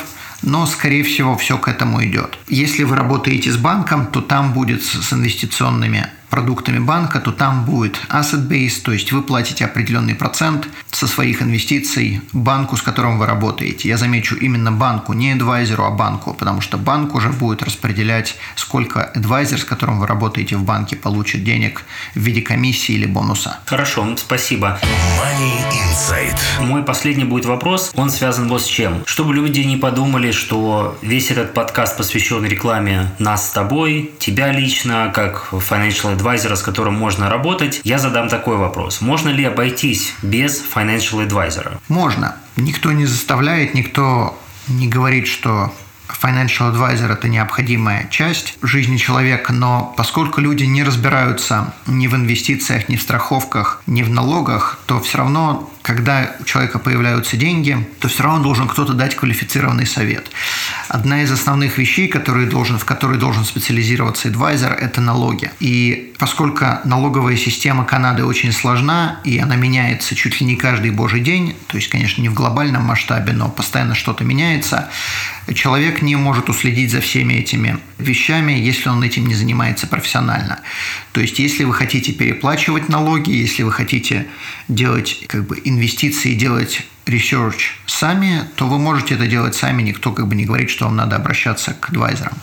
но, 0.42 0.66
скорее 0.66 1.02
всего, 1.02 1.36
все 1.36 1.58
к 1.58 1.66
этому 1.66 2.04
идет. 2.04 2.38
Если 2.46 2.84
вы 2.84 2.94
работаете 2.94 3.50
с 3.50 3.56
банком, 3.56 4.06
то 4.06 4.20
там 4.20 4.52
будет 4.52 4.84
с 4.84 5.12
инвестиционными 5.12 6.06
продуктами 6.33 6.79
банка, 6.79 7.21
то 7.21 7.31
там 7.31 7.66
будет 7.66 8.01
asset 8.09 8.49
base, 8.49 8.81
то 8.83 8.90
есть 8.90 9.12
вы 9.12 9.23
платите 9.23 9.66
определенный 9.66 10.14
процент 10.14 10.66
со 10.90 11.07
своих 11.07 11.42
инвестиций 11.42 12.23
банку, 12.33 12.79
с 12.79 12.83
которым 12.83 13.18
вы 13.18 13.27
работаете. 13.27 13.87
Я 13.88 13.99
замечу 13.99 14.37
именно 14.37 14.73
банку, 14.73 15.12
не 15.12 15.33
адвайзеру, 15.33 15.85
а 15.85 15.90
банку, 15.90 16.33
потому 16.33 16.62
что 16.62 16.79
банк 16.79 17.14
уже 17.14 17.29
будет 17.29 17.62
распределять, 17.62 18.37
сколько 18.57 19.05
адвайзер, 19.05 19.61
с 19.61 19.64
которым 19.64 20.01
вы 20.01 20.07
работаете 20.07 20.57
в 20.57 20.64
банке, 20.64 20.97
получит 20.97 21.45
денег 21.45 21.83
в 22.14 22.21
виде 22.21 22.40
комиссии 22.40 22.95
или 22.95 23.05
бонуса. 23.05 23.59
Хорошо, 23.66 24.16
спасибо. 24.16 24.81
Money 25.21 25.61
Insight. 25.83 26.64
Мой 26.64 26.83
последний 26.83 27.25
будет 27.25 27.45
вопрос, 27.45 27.90
он 27.95 28.09
связан 28.09 28.49
вот 28.49 28.62
с 28.62 28.66
чем. 28.66 29.03
Чтобы 29.05 29.35
люди 29.35 29.61
не 29.61 29.77
подумали, 29.77 30.33
что 30.33 30.97
весь 31.03 31.31
этот 31.31 31.53
подкаст 31.53 31.99
посвящен 31.99 32.47
рекламе 32.47 33.12
нас 33.18 33.49
с 33.49 33.51
тобой, 33.51 34.12
тебя 34.18 34.51
лично, 34.51 35.12
как 35.14 35.49
financial 35.53 36.21
адвайзера, 36.22 36.54
с 36.54 36.62
которым 36.62 36.94
можно 36.94 37.28
работать, 37.28 37.80
я 37.82 37.98
задам 37.98 38.28
такой 38.28 38.56
вопрос. 38.56 39.00
Можно 39.00 39.30
ли 39.30 39.44
обойтись 39.44 40.14
без 40.22 40.62
financial 40.62 41.26
advisor? 41.26 41.78
Можно. 41.88 42.37
Никто 42.56 42.92
не 42.92 43.06
заставляет, 43.06 43.74
никто 43.74 44.38
не 44.68 44.87
говорит, 44.87 45.26
что 45.26 45.72
financial 46.22 46.72
advisor– 46.72 47.12
это 47.18 47.28
необходимая 47.28 48.06
часть 48.08 48.56
жизни 48.62 48.96
человека, 48.98 49.52
но 49.52 49.92
поскольку 49.96 50.40
люди 50.40 50.64
не 50.64 50.85
разбираются 50.85 51.74
ни 51.87 52.06
в 52.06 52.14
инвестициях, 52.14 52.88
ни 52.88 52.96
в 52.96 53.02
страховках, 53.02 53.82
ни 53.87 54.02
в 54.02 54.11
налогах, 54.11 54.78
то 54.87 55.00
все 55.00 55.18
равно 55.18 55.68
когда 55.82 56.37
у 56.40 56.44
человека 56.44 56.78
появляются 56.78 57.37
деньги, 57.37 57.88
то 57.98 58.08
все 58.08 58.22
равно 58.22 58.42
должен 58.42 58.68
кто-то 58.68 58.92
дать 58.92 59.16
квалифицированный 59.16 59.87
совет. 59.87 60.30
Одна 60.88 61.22
из 61.22 61.32
основных 61.32 61.76
вещей, 61.76 62.06
которые 62.06 62.46
должен, 62.46 62.78
в 62.78 62.85
которой 62.85 63.18
должен 63.18 63.44
специализироваться 63.44 64.28
адвайзер, 64.28 64.72
это 64.72 65.00
налоги. 65.00 65.50
И 65.58 66.12
поскольку 66.22 66.64
налоговая 66.85 67.37
система 67.37 67.85
Канады 67.85 68.24
очень 68.24 68.52
сложна, 68.52 69.18
и 69.24 69.40
она 69.40 69.56
меняется 69.56 70.14
чуть 70.14 70.40
ли 70.40 70.46
не 70.46 70.54
каждый 70.54 70.92
божий 70.92 71.18
день, 71.18 71.56
то 71.66 71.76
есть, 71.76 71.88
конечно, 71.88 72.22
не 72.22 72.28
в 72.28 72.35
глобальном 72.35 72.85
масштабе, 72.85 73.32
но 73.32 73.48
постоянно 73.48 73.96
что-то 73.96 74.22
меняется, 74.22 74.88
человек 75.52 76.00
не 76.00 76.14
может 76.14 76.48
уследить 76.48 76.92
за 76.92 77.00
всеми 77.00 77.35
этими 77.35 77.80
вещами, 77.98 78.52
если 78.52 78.88
он 78.88 79.02
этим 79.02 79.26
не 79.26 79.35
занимается 79.35 79.88
профессионально. 79.88 80.61
То 81.11 81.20
есть, 81.20 81.40
если 81.40 81.64
вы 81.64 81.74
хотите 81.74 82.12
переплачивать 82.12 82.88
налоги, 82.88 83.32
если 83.32 83.64
вы 83.64 83.72
хотите 83.72 84.28
делать 84.68 85.24
как 85.26 85.44
бы 85.48 85.61
инвестиции, 85.64 86.35
делать 86.35 86.87
research 87.06 87.76
сами, 87.86 88.42
то 88.56 88.66
вы 88.66 88.78
можете 88.78 89.14
это 89.14 89.26
делать 89.26 89.54
сами, 89.54 89.82
никто 89.82 90.12
как 90.12 90.26
бы 90.26 90.34
не 90.34 90.44
говорит, 90.44 90.70
что 90.70 90.84
вам 90.86 90.96
надо 90.96 91.16
обращаться 91.16 91.74
к 91.74 91.90
адвайзерам. 91.90 92.34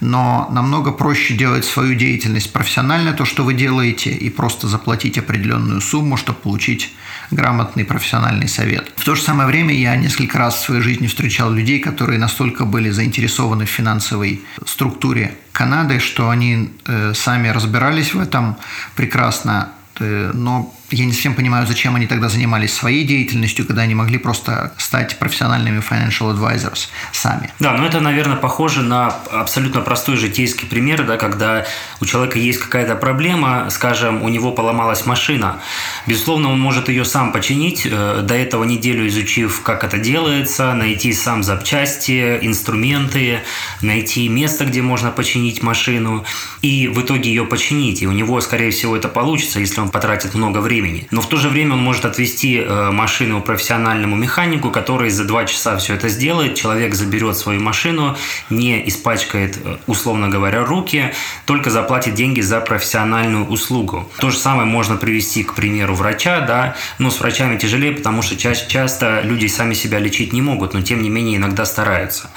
Но 0.00 0.48
намного 0.52 0.92
проще 0.92 1.34
делать 1.34 1.64
свою 1.64 1.94
деятельность 1.94 2.52
профессионально, 2.52 3.12
то, 3.12 3.24
что 3.24 3.44
вы 3.44 3.54
делаете, 3.54 4.10
и 4.10 4.30
просто 4.30 4.68
заплатить 4.68 5.18
определенную 5.18 5.80
сумму, 5.80 6.16
чтобы 6.16 6.38
получить 6.38 6.94
грамотный 7.30 7.84
профессиональный 7.84 8.48
совет. 8.48 8.92
В 8.96 9.04
то 9.04 9.14
же 9.14 9.22
самое 9.22 9.48
время 9.48 9.74
я 9.74 9.96
несколько 9.96 10.38
раз 10.38 10.56
в 10.56 10.64
своей 10.64 10.82
жизни 10.82 11.06
встречал 11.06 11.52
людей, 11.52 11.78
которые 11.78 12.18
настолько 12.18 12.64
были 12.64 12.90
заинтересованы 12.90 13.64
в 13.64 13.70
финансовой 13.70 14.42
структуре 14.64 15.36
Канады, 15.52 16.00
что 16.00 16.28
они 16.28 16.70
э, 16.84 17.14
сами 17.14 17.48
разбирались 17.48 18.12
в 18.12 18.20
этом 18.20 18.56
прекрасно, 18.94 19.70
э, 19.98 20.30
но 20.34 20.74
я 20.90 21.04
не 21.04 21.12
совсем 21.12 21.34
понимаю, 21.34 21.66
зачем 21.66 21.96
они 21.96 22.06
тогда 22.06 22.28
занимались 22.28 22.72
своей 22.72 23.04
деятельностью, 23.04 23.66
когда 23.66 23.82
они 23.82 23.94
могли 23.94 24.18
просто 24.18 24.72
стать 24.78 25.18
профессиональными 25.18 25.80
financial 25.80 26.32
advisors 26.32 26.88
сами. 27.12 27.50
Да, 27.58 27.72
но 27.72 27.86
это, 27.86 28.00
наверное, 28.00 28.36
похоже 28.36 28.82
на 28.82 29.08
абсолютно 29.32 29.80
простой 29.80 30.16
житейский 30.16 30.68
пример, 30.68 31.04
да, 31.04 31.16
когда 31.16 31.66
у 32.00 32.04
человека 32.04 32.38
есть 32.38 32.60
какая-то 32.60 32.94
проблема, 32.94 33.68
скажем, 33.70 34.22
у 34.22 34.28
него 34.28 34.52
поломалась 34.52 35.06
машина. 35.06 35.60
Безусловно, 36.06 36.50
он 36.50 36.60
может 36.60 36.88
ее 36.88 37.04
сам 37.04 37.32
починить, 37.32 37.82
э, 37.84 38.20
до 38.22 38.34
этого 38.34 38.62
неделю 38.64 39.08
изучив, 39.08 39.62
как 39.62 39.82
это 39.82 39.98
делается, 39.98 40.72
найти 40.74 41.12
сам 41.12 41.42
запчасти, 41.42 42.38
инструменты, 42.42 43.40
найти 43.82 44.28
место, 44.28 44.64
где 44.64 44.82
можно 44.82 45.10
починить 45.10 45.62
машину, 45.62 46.24
и 46.62 46.86
в 46.86 47.00
итоге 47.00 47.30
ее 47.30 47.44
починить. 47.44 48.02
И 48.02 48.06
у 48.06 48.12
него, 48.12 48.40
скорее 48.40 48.70
всего, 48.70 48.96
это 48.96 49.08
получится, 49.08 49.58
если 49.58 49.80
он 49.80 49.88
потратит 49.90 50.34
много 50.34 50.58
времени 50.58 50.75
времени. 50.80 51.06
Но 51.10 51.20
в 51.20 51.28
то 51.28 51.36
же 51.36 51.48
время 51.48 51.74
он 51.74 51.82
может 51.82 52.04
отвести 52.04 52.58
э, 52.58 52.90
машину 52.90 53.40
профессиональному 53.40 54.16
механику, 54.16 54.70
который 54.70 55.10
за 55.10 55.24
два 55.24 55.44
часа 55.44 55.76
все 55.76 55.94
это 55.94 56.08
сделает. 56.08 56.54
Человек 56.54 56.94
заберет 56.94 57.36
свою 57.36 57.60
машину, 57.60 58.16
не 58.50 58.88
испачкает, 58.88 59.58
э, 59.64 59.76
условно 59.86 60.28
говоря, 60.28 60.64
руки, 60.64 61.12
только 61.46 61.70
заплатит 61.70 62.14
деньги 62.14 62.40
за 62.42 62.60
профессиональную 62.60 63.46
услугу. 63.46 64.10
То 64.18 64.30
же 64.30 64.38
самое 64.38 64.66
можно 64.66 64.96
привести, 64.96 65.44
к 65.44 65.54
примеру, 65.54 65.94
врача, 65.94 66.40
да, 66.40 66.76
но 66.98 67.10
с 67.10 67.20
врачами 67.20 67.58
тяжелее, 67.58 67.92
потому 67.92 68.22
что 68.22 68.36
ча- 68.36 68.54
часто 68.54 69.20
люди 69.22 69.46
сами 69.46 69.74
себя 69.74 69.98
лечить 69.98 70.32
не 70.32 70.42
могут, 70.42 70.74
но 70.74 70.82
тем 70.82 71.02
не 71.02 71.10
менее 71.10 71.36
иногда 71.36 71.64
стараются. 71.64 72.30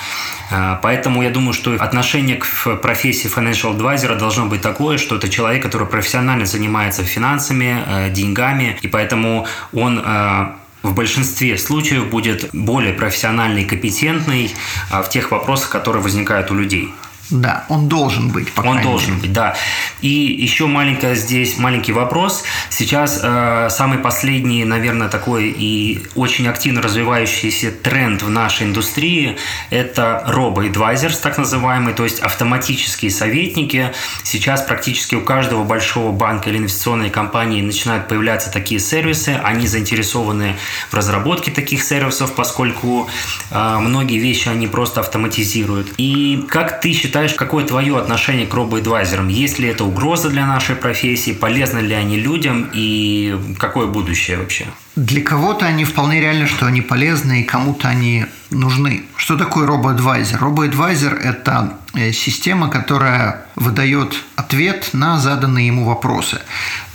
Э, 0.49 0.77
поэтому 0.81 1.23
я 1.23 1.29
думаю, 1.29 1.53
что 1.53 1.75
отношение 1.75 2.37
к 2.37 2.47
профессии 2.81 3.29
financial 3.29 3.77
advisor 3.77 4.17
должно 4.17 4.45
быть 4.45 4.61
такое, 4.61 4.97
что 4.97 5.15
это 5.15 5.29
человек, 5.29 5.63
который 5.63 5.87
профессионально 5.87 6.45
занимается 6.45 7.03
финансами, 7.03 8.09
деньгами, 8.09 8.39
деньгами, 8.39 8.77
и 8.81 8.87
поэтому 8.87 9.47
он 9.73 10.01
э, 10.03 10.47
в 10.83 10.93
большинстве 10.93 11.57
случаев 11.57 12.09
будет 12.09 12.49
более 12.53 12.93
профессиональный 12.93 13.63
и 13.63 13.65
компетентный 13.65 14.51
э, 14.91 15.03
в 15.03 15.09
тех 15.09 15.31
вопросах, 15.31 15.69
которые 15.69 16.01
возникают 16.01 16.51
у 16.51 16.55
людей. 16.55 16.93
Да, 17.29 17.65
он 17.69 17.87
должен 17.87 18.29
быть, 18.29 18.51
по 18.51 18.61
Он 18.61 18.81
должен 18.81 19.11
мере. 19.11 19.21
быть, 19.21 19.33
да. 19.33 19.55
И 20.01 20.09
еще 20.09 20.65
маленький 20.65 21.13
здесь 21.15 21.57
маленький 21.57 21.91
вопрос. 21.91 22.43
Сейчас 22.69 23.19
э, 23.21 23.67
самый 23.69 23.99
последний, 23.99 24.65
наверное, 24.65 25.09
такой 25.09 25.49
и 25.49 26.07
очень 26.15 26.47
активно 26.47 26.81
развивающийся 26.81 27.71
тренд 27.71 28.23
в 28.23 28.29
нашей 28.29 28.67
индустрии– 28.67 29.37
это 29.69 30.23
робо-адвайзерс, 30.27 31.19
так 31.19 31.37
называемый, 31.37 31.93
то 31.93 32.03
есть 32.03 32.19
автоматические 32.19 33.11
советники. 33.11 33.91
Сейчас 34.23 34.63
практически 34.63 35.15
у 35.15 35.21
каждого 35.21 35.63
большого 35.63 36.11
банка 36.11 36.49
или 36.49 36.57
инвестиционной 36.57 37.09
компании 37.11 37.61
начинают 37.61 38.07
появляться 38.07 38.51
такие 38.51 38.79
сервисы. 38.79 39.39
Они 39.43 39.67
заинтересованы 39.67 40.55
в 40.89 40.93
разработке 40.95 41.51
таких 41.51 41.83
сервисов, 41.83 42.33
поскольку 42.33 43.07
э, 43.51 43.77
многие 43.79 44.17
вещи 44.17 44.47
они 44.49 44.67
просто 44.67 45.01
автоматизируют. 45.01 45.93
И 45.97 46.45
как 46.49 46.81
ты 46.81 46.93
считаешь, 46.93 47.18
считаешь, 47.19 47.33
какое 47.37 47.65
твое 47.65 47.97
отношение 47.97 48.47
к 48.47 48.53
робоадвайзерам? 48.53 49.27
Есть 49.27 49.59
ли 49.59 49.67
это 49.67 49.83
угроза 49.83 50.29
для 50.29 50.45
нашей 50.45 50.75
профессии? 50.75 51.31
Полезны 51.31 51.79
ли 51.79 51.93
они 51.93 52.17
людям? 52.17 52.69
И 52.73 53.35
какое 53.57 53.87
будущее 53.87 54.37
вообще? 54.37 54.65
Для 54.95 55.21
кого-то 55.21 55.65
они 55.65 55.83
вполне 55.85 56.21
реально, 56.21 56.47
что 56.47 56.65
они 56.65 56.81
полезны, 56.81 57.41
и 57.41 57.43
кому-то 57.43 57.89
они 57.89 58.25
нужны. 58.51 59.03
Что 59.17 59.37
такое 59.37 59.67
робоадвайзер? 59.67 60.39
Робоадвайзер– 60.39 61.13
это 61.23 61.73
э, 61.93 62.11
система, 62.11 62.69
которая 62.69 63.45
выдает 63.55 64.23
ответ 64.35 64.89
на 64.93 65.19
заданные 65.19 65.67
ему 65.67 65.85
вопросы. 65.85 66.39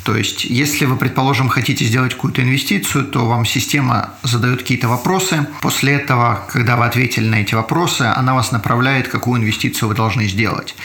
То 0.04 0.14
есть, 0.16 0.44
если 0.44 0.84
вы, 0.84 0.96
предположим, 0.96 1.48
хотите 1.48 1.84
сделать 1.86 2.14
какую-то 2.14 2.42
инвестицию, 2.42 3.06
то 3.06 3.26
вам 3.26 3.46
система 3.46 4.10
задает 4.22 4.60
какие-то 4.60 4.86
вопросы. 4.86 5.46
После 5.62 5.94
этого, 5.94 6.44
когда 6.52 6.76
вы 6.76 6.84
ответили 6.84 7.26
на 7.26 7.36
эти 7.36 7.54
вопросы, 7.54 8.02
она 8.02 8.34
вас 8.34 8.52
направляет, 8.52 9.08
какую 9.08 9.40
инвестицию 9.40 9.88
вы 9.88 9.94
должны 9.94 10.28
сделать. 10.28 10.76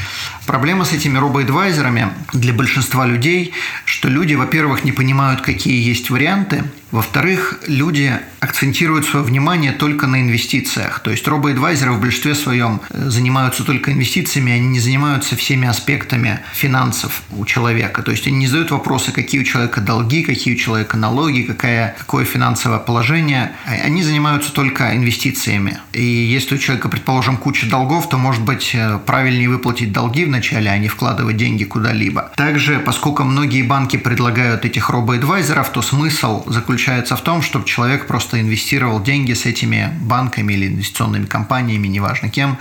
Проблема 0.46 0.86
с 0.86 0.94
этими 0.94 1.18
робоадвайзерами 1.18 2.14
для 2.32 2.54
большинства 2.54 3.06
людей, 3.06 3.54
что 3.84 4.08
люди, 4.08 4.36
во-первых, 4.36 4.86
не 4.86 4.94
понимают, 4.94 5.42
какие 5.42 5.86
есть 5.86 6.10
варианты, 6.10 6.64
во-вторых, 6.92 7.60
люди 7.68 8.20
акцентируют 8.40 9.06
свое 9.06 9.24
внимание 9.24 9.72
только 9.72 10.08
на 10.08 10.22
инвестициях. 10.22 11.02
То 11.02 11.12
есть 11.12 11.28
робоадвайзеры 11.28 11.92
в 11.92 12.02
большинстве 12.02 12.34
своем 12.36 12.82
э, 12.90 13.10
занимаются 13.10 13.64
только 13.64 13.92
инвестициями, 13.92 14.54
они 14.54 14.68
не 14.68 14.80
занимаются 14.80 15.36
всеми 15.36 15.68
аспектами 15.68 16.40
финансов 16.54 17.22
у 17.32 17.46
человека. 17.46 18.02
То 18.02 18.12
есть 18.12 18.26
они 18.28 18.38
не 18.38 18.48
задают 18.48 18.72
вопросы, 18.72 19.12
какие 19.12 19.42
у 19.42 19.44
человека 19.44 19.82
долги, 19.82 20.24
какие 20.24 20.56
у 20.56 20.58
человека 20.58 20.98
налоги, 20.98 21.42
какая, 21.42 21.96
какое 21.98 22.26
финансовое 22.26 22.80
положение. 22.80 23.52
А 23.66 23.72
они 23.72 24.02
занимаются 24.02 24.52
только 24.52 24.96
инвестициями. 24.96 25.80
И 25.94 26.04
если 26.04 26.56
у 26.56 26.58
человека, 26.58 26.90
предположим, 26.90 27.38
куча 27.38 27.70
долгов, 27.70 28.10
то, 28.10 28.18
может 28.18 28.42
быть, 28.42 28.72
э, 28.74 29.00
правильнее 29.06 29.50
выплатить 29.50 29.92
долги 29.92 30.26
вначале, 30.26 30.72
а 30.72 30.78
не 30.78 30.88
вкладывать 30.88 31.38
деньги 31.38 31.66
куда-либо. 31.66 32.32
Также, 32.36 32.80
поскольку 32.80 33.24
многие 33.24 33.62
банки 33.62 33.98
предлагают 33.98 34.66
этих 34.66 34.90
робоадвайзеров, 34.90 35.70
то 35.70 35.82
смысл 35.82 36.44
заключается 36.48 36.79
заключается 36.80 37.18
в 37.18 37.22
том, 37.22 37.42
чтобы 37.42 37.66
человек 37.66 38.08
просто 38.08 38.40
инвестировал 38.40 39.04
деньги 39.04 39.34
с 39.34 39.46
этими 39.46 39.94
банками 40.00 40.54
или 40.54 40.68
инвестиционными 40.68 41.26
компаниями, 41.26 41.88
неважно 41.88 42.30
кем. 42.30 42.58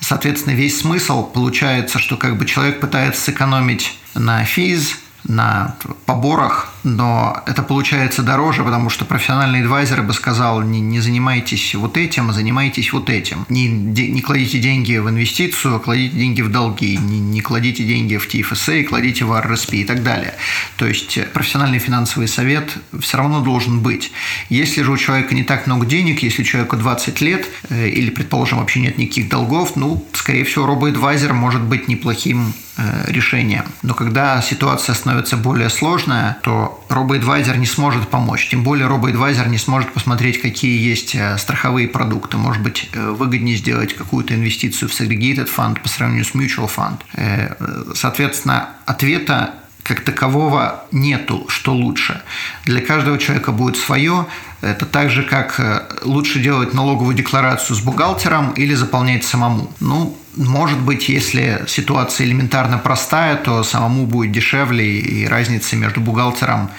Соответственно, 0.00 0.54
весь 0.54 0.80
смысл 0.80 1.24
получается, 1.24 2.00
что 2.00 2.16
как 2.16 2.38
бы 2.38 2.44
человек 2.44 2.80
пытается 2.80 3.22
сэкономить 3.22 3.96
на 4.14 4.44
физ, 4.44 4.98
на 5.22 5.76
поборах, 6.06 6.71
но 6.84 7.42
это 7.46 7.62
получается 7.62 8.22
дороже, 8.22 8.64
потому 8.64 8.90
что 8.90 9.04
профессиональный 9.04 9.60
адвайзер 9.60 10.02
бы 10.02 10.12
сказал, 10.12 10.62
не, 10.62 10.80
не 10.80 11.00
занимайтесь 11.00 11.74
вот 11.74 11.96
этим, 11.96 12.30
а 12.30 12.32
занимайтесь 12.32 12.92
вот 12.92 13.10
этим. 13.10 13.46
Не, 13.48 13.68
не 13.68 14.20
кладите 14.20 14.58
деньги 14.58 14.96
в 14.96 15.08
инвестицию, 15.08 15.76
а 15.76 15.78
кладите 15.78 16.16
деньги 16.16 16.42
в 16.42 16.50
долги, 16.50 16.96
не, 16.96 17.20
не 17.20 17.40
кладите 17.40 17.84
деньги 17.84 18.16
в 18.16 18.28
TFSA, 18.28 18.84
кладите 18.84 19.24
в 19.24 19.32
RRSP 19.32 19.76
и 19.76 19.84
так 19.84 20.02
далее. 20.02 20.34
То 20.76 20.86
есть 20.86 21.18
профессиональный 21.32 21.78
финансовый 21.78 22.28
совет 22.28 22.76
все 23.00 23.18
равно 23.18 23.40
должен 23.40 23.80
быть. 23.80 24.12
Если 24.48 24.82
же 24.82 24.92
у 24.92 24.96
человека 24.96 25.34
не 25.34 25.44
так 25.44 25.66
много 25.66 25.86
денег, 25.86 26.22
если 26.22 26.42
человеку 26.42 26.76
20 26.76 27.20
лет 27.20 27.46
э, 27.68 27.88
или, 27.88 28.10
предположим, 28.10 28.58
вообще 28.58 28.80
нет 28.80 28.98
никаких 28.98 29.28
долгов, 29.28 29.76
ну, 29.76 30.04
скорее 30.12 30.44
всего, 30.44 30.66
робоадвайзер 30.66 31.32
может 31.32 31.62
быть 31.62 31.88
неплохим 31.88 32.54
Э, 32.78 33.04
решения. 33.06 33.66
Но 33.82 33.92
когда 33.92 34.40
ситуация 34.40 34.94
становится 34.94 35.36
более 35.36 35.68
сложная, 35.68 36.38
то 36.42 36.71
робоадвайзер 36.88 37.56
не 37.58 37.66
сможет 37.66 38.08
помочь. 38.08 38.48
Тем 38.48 38.62
более 38.62 38.86
робоадвайзер 38.86 39.48
не 39.48 39.58
сможет 39.58 39.92
посмотреть, 39.92 40.40
какие 40.40 40.80
есть 40.80 41.14
э, 41.14 41.38
страховые 41.38 41.88
продукты. 41.88 42.36
Может 42.36 42.62
быть, 42.62 42.88
э, 42.92 43.10
выгоднее 43.10 43.56
сделать 43.56 43.94
какую-то 43.94 44.34
инвестицию 44.34 44.88
в 44.88 44.92
segregated 44.92 45.46
фонд 45.46 45.82
по 45.82 45.88
сравнению 45.88 46.24
с 46.24 46.34
mutual 46.34 46.68
фонд. 46.68 47.04
Соответственно, 47.94 48.70
ответа 48.86 49.54
как 49.82 50.00
такового 50.00 50.84
нету, 50.92 51.46
что 51.48 51.74
лучше. 51.74 52.22
Для 52.64 52.80
каждого 52.80 53.18
человека 53.18 53.52
будет 53.52 53.76
свое. 53.76 54.26
Это 54.60 54.86
так 54.86 55.10
же, 55.10 55.22
как 55.22 56.00
лучше 56.04 56.38
делать 56.38 56.72
налоговую 56.72 57.14
декларацию 57.16 57.76
с 57.76 57.80
бухгалтером 57.80 58.52
или 58.52 58.74
заполнять 58.74 59.24
самому. 59.24 59.72
Ну, 59.80 60.16
может 60.36 60.80
быть, 60.80 61.08
если 61.08 61.64
ситуация 61.68 62.26
элементарно 62.26 62.78
простая, 62.78 63.36
то 63.36 63.62
самому 63.62 64.06
будет 64.06 64.32
дешевле, 64.32 64.98
и 64.98 65.26
разницы 65.26 65.76
между 65.76 66.00
бухгалтером 66.00 66.70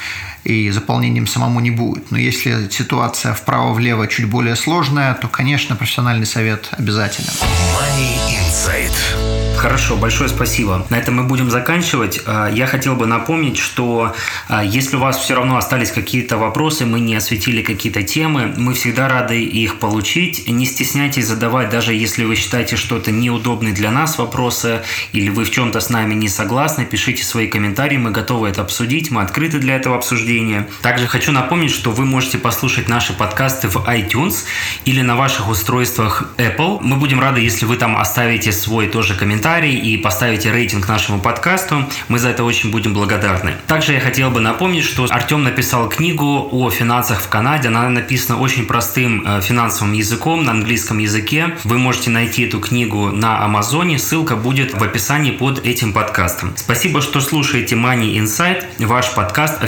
и 0.44 0.70
заполнением 0.72 1.28
самому 1.28 1.60
не 1.60 1.72
будет. 1.72 2.12
Но 2.12 2.18
если 2.18 2.70
ситуация 2.70 3.34
вправо-влево 3.34 4.08
чуть 4.08 4.26
более 4.26 4.56
сложная, 4.56 5.14
то, 5.14 5.28
конечно, 5.28 5.76
профессиональный 5.76 6.26
совет 6.26 6.70
обязателен. 6.72 7.30
Money 7.74 8.18
Insight. 8.30 9.34
Хорошо, 9.64 9.96
большое 9.96 10.30
спасибо. 10.30 10.86
На 10.90 10.98
этом 10.98 11.16
мы 11.16 11.24
будем 11.24 11.50
заканчивать. 11.50 12.20
А, 12.26 12.50
я 12.50 12.68
хотел 12.68 12.96
бы 12.96 13.06
напомнить, 13.06 13.58
что 13.58 14.14
а, 14.50 14.62
если 14.62 14.98
у 14.98 15.00
вас 15.00 15.18
все 15.18 15.36
равно 15.36 15.56
остались 15.56 15.92
какие-то 15.92 16.38
вопросы, 16.38 16.86
мы 16.86 17.00
не 17.00 17.16
осветили 17.16 17.62
какие-то 17.62 18.04
темы, 18.04 18.54
мы 18.58 18.74
всегда 18.74 19.08
рады 19.08 19.42
их 19.42 19.80
получить. 19.80 20.50
Не 20.50 20.66
стесняйтесь 20.66 21.28
задавать, 21.28 21.70
даже 21.70 21.94
если 21.94 22.26
вы 22.26 22.36
считаете 22.36 22.76
что-то 22.76 23.12
неудобный 23.12 23.72
для 23.72 23.90
нас 23.90 24.18
вопросы, 24.18 24.82
или 25.14 25.30
вы 25.30 25.46
в 25.46 25.52
чем-то 25.52 25.80
с 25.80 25.90
нами 25.90 26.14
не 26.14 26.28
согласны, 26.28 26.84
пишите 26.84 27.24
свои 27.24 27.48
комментарии, 27.48 27.98
мы 27.98 28.12
готовы 28.12 28.50
это 28.50 28.64
обсудить, 28.64 29.12
мы 29.12 29.22
открыты 29.22 29.60
для 29.60 29.78
этого 29.78 29.96
обсуждения. 29.96 30.33
Также 30.82 31.08
хочу 31.08 31.32
напомнить, 31.32 31.72
что 31.72 31.92
вы 31.92 32.06
можете 32.06 32.38
послушать 32.38 32.90
наши 32.90 33.14
подкасты 33.14 33.68
в 33.68 33.78
iTunes 33.88 34.46
или 34.86 35.02
на 35.02 35.16
ваших 35.16 35.50
устройствах 35.50 36.34
Apple. 36.38 36.80
Мы 36.82 36.98
будем 36.98 37.20
рады, 37.20 37.42
если 37.42 37.66
вы 37.66 37.78
там 37.78 37.98
оставите 37.98 38.52
свой 38.52 38.88
тоже 38.88 39.16
комментарий 39.16 39.76
и 39.78 39.98
поставите 39.98 40.52
рейтинг 40.52 40.88
нашему 40.88 41.20
подкасту. 41.20 41.86
Мы 42.08 42.20
за 42.20 42.30
это 42.30 42.44
очень 42.44 42.72
будем 42.72 42.94
благодарны. 42.94 43.56
Также 43.68 43.94
я 43.94 44.00
хотел 44.00 44.30
бы 44.32 44.40
напомнить, 44.40 44.84
что 44.84 45.08
Артем 45.10 45.44
написал 45.44 45.90
книгу 45.90 46.48
о 46.52 46.70
финансах 46.70 47.22
в 47.22 47.30
Канаде. 47.30 47.68
Она 47.68 47.90
написана 47.90 48.40
очень 48.40 48.66
простым 48.66 49.24
э, 49.26 49.42
финансовым 49.42 49.94
языком 49.94 50.44
на 50.44 50.52
английском 50.52 50.98
языке. 51.00 51.56
Вы 51.64 51.78
можете 51.78 52.10
найти 52.10 52.44
эту 52.44 52.60
книгу 52.60 53.12
на 53.12 53.44
Амазоне. 53.44 54.00
Ссылка 54.00 54.36
будет 54.36 54.74
в 54.74 54.84
описании 54.84 55.32
под 55.32 55.66
этим 55.66 55.94
подкастом. 55.94 56.54
Спасибо, 56.56 57.02
что 57.02 57.22
слушаете 57.22 57.76
Money 57.76 58.18
Insight, 58.18 58.66
ваш 58.80 59.14
подкаст 59.14 59.64
о 59.64 59.68